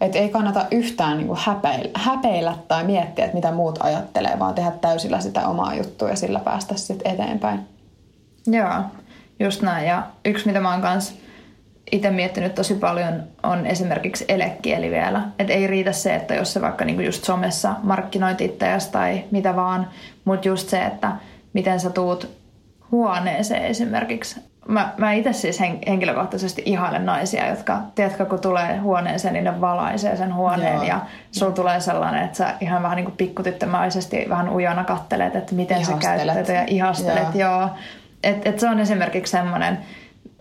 Et 0.00 0.16
ei 0.16 0.28
kannata 0.28 0.66
yhtään 0.70 1.18
niinku 1.18 1.36
häpeillä, 1.38 1.90
häpeillä 1.94 2.54
tai 2.68 2.84
miettiä, 2.84 3.24
että 3.24 3.34
mitä 3.34 3.52
muut 3.52 3.78
ajattelee, 3.82 4.38
vaan 4.38 4.54
tehdä 4.54 4.70
täysillä 4.70 5.20
sitä 5.20 5.48
omaa 5.48 5.74
juttua 5.74 6.08
ja 6.08 6.16
sillä 6.16 6.40
päästä 6.40 6.76
sitten 6.76 7.12
eteenpäin. 7.12 7.60
Joo, 8.46 8.74
just 9.40 9.62
näin. 9.62 9.86
Ja 9.86 10.02
yksi, 10.24 10.46
mitä 10.46 10.60
mä 10.60 10.72
oon 10.72 10.82
kanssa 10.82 11.14
itse 11.92 12.10
miettinyt 12.10 12.54
tosi 12.54 12.74
paljon, 12.74 13.22
on 13.42 13.66
esimerkiksi 13.66 14.24
elekieli 14.28 14.90
vielä. 14.90 15.22
Et 15.38 15.50
ei 15.50 15.66
riitä 15.66 15.92
se, 15.92 16.14
että 16.14 16.34
jos 16.34 16.52
se 16.52 16.60
vaikka 16.60 16.84
niinku 16.84 17.02
just 17.02 17.24
somessa 17.24 17.74
markkinoit 17.82 18.40
itseäsi 18.40 18.92
tai 18.92 19.24
mitä 19.30 19.56
vaan, 19.56 19.88
mutta 20.24 20.48
just 20.48 20.68
se, 20.68 20.84
että 20.84 21.12
miten 21.52 21.80
sä 21.80 21.90
tuut 21.90 22.42
huoneeseen 22.90 23.64
esimerkiksi. 23.64 24.40
Mä, 24.68 24.92
mä 24.96 25.12
itse 25.12 25.32
siis 25.32 25.60
hen, 25.60 25.78
henkilökohtaisesti 25.86 26.62
ihailen 26.64 27.06
naisia, 27.06 27.48
jotka, 27.48 27.78
tiedätkö, 27.94 28.26
kun 28.26 28.40
tulee 28.40 28.76
huoneeseen, 28.76 29.34
niin 29.34 29.44
ne 29.44 29.60
valaisee 29.60 30.16
sen 30.16 30.34
huoneen 30.34 30.74
Joo. 30.74 30.82
ja 30.82 31.00
sulla 31.30 31.52
tulee 31.52 31.80
sellainen, 31.80 32.24
että 32.24 32.38
sä 32.38 32.54
ihan 32.60 32.82
vähän 32.82 32.96
niin 32.96 33.04
kuin 33.04 33.16
pikkutyttömäisesti 33.16 34.26
vähän 34.28 34.48
ujona 34.48 34.84
kattelet, 34.84 35.36
että 35.36 35.54
miten 35.54 35.76
Ihastelet. 35.76 36.02
sä 36.02 36.08
käytät 36.08 36.34
tätä 36.34 36.52
ja 36.52 36.64
ihastelet. 36.66 37.34
Joo. 37.34 37.60
Joo. 37.60 37.68
Et, 38.22 38.46
et 38.46 38.60
se 38.60 38.68
on 38.68 38.80
esimerkiksi 38.80 39.30
semmoinen, 39.30 39.78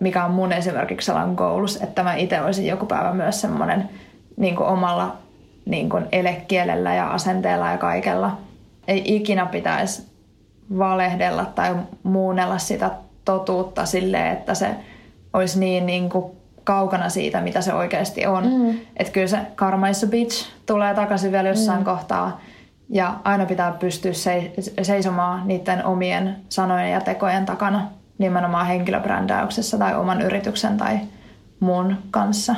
mikä 0.01 0.25
on 0.25 0.31
mun 0.31 0.53
esimerkiksi 0.53 1.05
sellainen 1.05 1.35
goals, 1.35 1.75
että 1.75 2.03
mä 2.03 2.15
itse 2.15 2.41
olisin 2.41 2.67
joku 2.67 2.85
päivä 2.85 3.13
myös 3.13 3.41
semmoinen 3.41 3.89
niin 4.37 4.59
omalla 4.59 5.17
niin 5.65 5.89
kuin 5.89 6.05
elekielellä 6.11 6.93
ja 6.93 7.07
asenteella 7.07 7.71
ja 7.71 7.77
kaikella. 7.77 8.37
Ei 8.87 9.15
ikinä 9.15 9.45
pitäisi 9.45 10.07
valehdella 10.77 11.45
tai 11.45 11.75
muunnella 12.03 12.57
sitä 12.57 12.91
totuutta 13.25 13.85
silleen, 13.85 14.31
että 14.31 14.53
se 14.53 14.67
olisi 15.33 15.59
niin, 15.59 15.85
niin 15.85 16.09
kuin 16.09 16.31
kaukana 16.63 17.09
siitä, 17.09 17.41
mitä 17.41 17.61
se 17.61 17.73
oikeasti 17.73 18.25
on. 18.25 18.43
Mm. 18.43 18.79
Että 18.97 19.13
kyllä 19.13 19.27
se 19.27 19.37
karma 19.55 19.87
is 19.87 20.03
a 20.03 20.07
bitch 20.07 20.49
tulee 20.65 20.93
takaisin 20.93 21.31
vielä 21.31 21.49
jossain 21.49 21.79
mm. 21.79 21.85
kohtaa. 21.85 22.41
Ja 22.89 23.15
aina 23.23 23.45
pitää 23.45 23.71
pystyä 23.71 24.13
se- 24.13 24.53
seisomaan 24.81 25.47
niiden 25.47 25.85
omien 25.85 26.35
sanojen 26.49 26.91
ja 26.91 27.01
tekojen 27.01 27.45
takana 27.45 27.87
nimenomaan 28.21 28.67
henkilöbrändäyksessä 28.67 29.77
tai 29.77 29.95
oman 29.95 30.21
yrityksen 30.21 30.77
tai 30.77 30.99
muun 31.59 31.97
kanssa. 32.11 32.55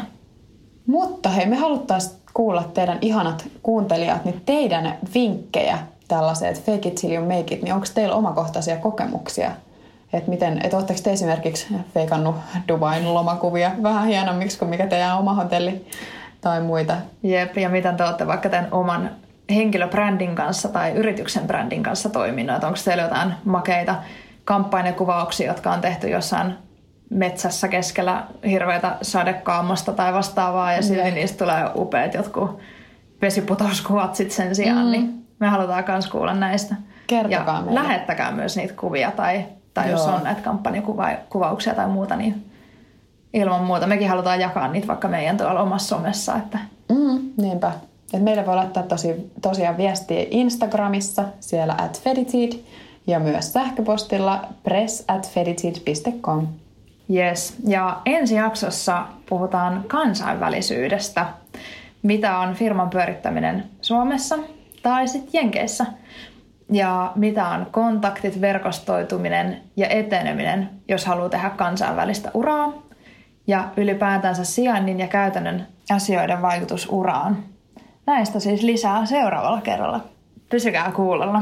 Mutta 0.88 1.30
hei, 1.30 1.46
me 1.46 1.56
haluttaisiin 1.56 2.16
kuulla 2.34 2.64
teidän 2.74 2.98
ihanat 3.02 3.46
kuuntelijat, 3.64 4.26
niin 4.26 4.42
teidän 4.46 4.98
vinkkejä 5.14 5.78
tällaiseen, 6.08 6.52
että 6.52 6.72
fake 6.72 6.90
it 6.90 6.96
till 6.96 7.12
you 7.12 7.26
make 7.26 7.56
it, 7.56 7.62
niin 7.62 7.74
onko 7.74 7.88
teillä 7.94 8.16
omakohtaisia 8.16 8.78
kokemuksia? 8.78 9.52
Että 10.14 10.30
miten, 10.30 10.62
oletteko 10.74 11.00
te 11.04 11.12
esimerkiksi 11.12 11.68
feikannut 11.94 12.36
Dubain 12.68 13.14
lomakuvia 13.14 13.72
vähän 13.84 14.08
hienommiksi 14.08 14.60
kuin 14.60 14.70
mikä 14.70 14.88
teidän 14.88 15.18
oma 15.18 15.34
hotelli 15.34 15.88
tai 16.42 16.62
muita? 16.62 16.98
Jep, 17.24 17.58
ja 17.58 17.70
miten 17.70 17.98
te 17.98 18.04
olette 18.04 18.28
vaikka 18.28 18.50
tämän 18.50 18.68
oman 18.72 19.10
henkilöbrändin 19.50 20.36
kanssa 20.36 20.70
tai 20.70 20.92
yrityksen 20.92 21.48
brändin 21.48 21.84
kanssa 21.84 22.10
toiminut? 22.10 22.56
Että 22.56 22.68
onko 22.68 22.80
teillä 22.86 23.04
jotain 23.04 23.34
makeita 23.46 23.96
kampanjakuvauksia, 24.44 25.48
jotka 25.48 25.72
on 25.72 25.82
tehty 25.82 26.10
jossain 26.10 26.54
metsässä 27.10 27.68
keskellä 27.68 28.24
hirveätä 28.48 28.98
sadekaamosta 29.02 29.94
tai 29.94 30.14
vastaavaa 30.14 30.74
ja 30.74 30.82
silti 30.82 31.06
Jep. 31.06 31.14
niistä 31.14 31.38
tulee 31.38 31.70
upeat 31.76 32.14
jotkut 32.14 32.60
vesiputouskuvat 33.22 34.16
sit 34.16 34.32
sen 34.32 34.56
sijaan, 34.56 34.86
mm. 34.86 34.92
niin 34.92 35.26
me 35.40 35.48
halutaan 35.48 35.84
myös 35.88 36.08
kuulla 36.08 36.34
näistä. 36.34 36.76
Kertokaa 37.08 37.56
ja 37.56 37.62
meille. 37.62 37.82
lähettäkää 37.82 38.32
myös 38.32 38.58
niitä 38.58 38.74
kuvia 38.74 39.12
tai, 39.12 39.46
tai 39.74 39.92
jos 39.92 40.08
on 40.08 40.24
näitä 40.24 40.42
kampanjakuvauksia 40.42 41.76
tai 41.76 41.88
muuta, 41.88 42.16
niin 42.16 42.52
ilman 43.34 43.64
muuta. 43.64 43.88
Mekin 43.88 44.10
halutaan 44.10 44.40
jakaa 44.40 44.68
niitä 44.68 44.88
vaikka 44.88 45.08
meidän 45.08 45.38
tuolla 45.38 45.62
omassa 45.62 45.96
somessa, 45.96 46.36
että 46.36 46.60
Mm, 46.90 47.32
niinpä. 47.38 47.72
Et 48.14 48.22
meille 48.24 48.46
voi 48.46 48.56
laittaa 48.56 48.84
tosi, 48.84 49.32
tosiaan 49.42 49.78
viestiä 49.78 50.26
Instagramissa, 50.32 51.26
siellä 51.40 51.76
at 51.78 52.02
feditid, 52.02 52.54
ja 53.08 53.20
myös 53.20 53.54
sähköpostilla 53.54 54.46
press 54.64 55.04
at. 55.08 55.32
Yes. 57.10 57.56
Ja 57.68 58.02
ensi 58.06 58.36
jaksossa 58.36 59.06
puhutaan 59.30 59.84
kansainvälisyydestä. 59.88 61.26
Mitä 62.04 62.38
on 62.38 62.54
firman 62.54 62.90
pyörittäminen 62.90 63.64
Suomessa 63.82 64.40
tai 64.84 65.08
sitten 65.08 65.30
Jenkeissä? 65.34 65.86
Ja 66.72 67.12
mitä 67.16 67.48
on 67.48 67.68
kontaktit, 67.72 68.42
verkostoituminen 68.42 69.62
ja 69.78 69.88
eteneminen, 69.90 70.70
jos 70.88 71.06
haluaa 71.06 71.30
tehdä 71.30 71.50
kansainvälistä 71.50 72.32
uraa? 72.34 72.74
Ja 73.48 73.70
ylipäätänsä 73.78 74.44
sijainnin 74.44 75.00
ja 75.00 75.08
käytännön 75.08 75.68
asioiden 75.92 76.42
vaikutus 76.42 76.88
uraan. 76.92 77.38
Näistä 78.06 78.40
siis 78.40 78.62
lisää 78.64 79.06
seuraavalla 79.06 79.62
kerralla. 79.62 80.00
Pysykää 80.50 80.92
kuulolla. 80.92 81.42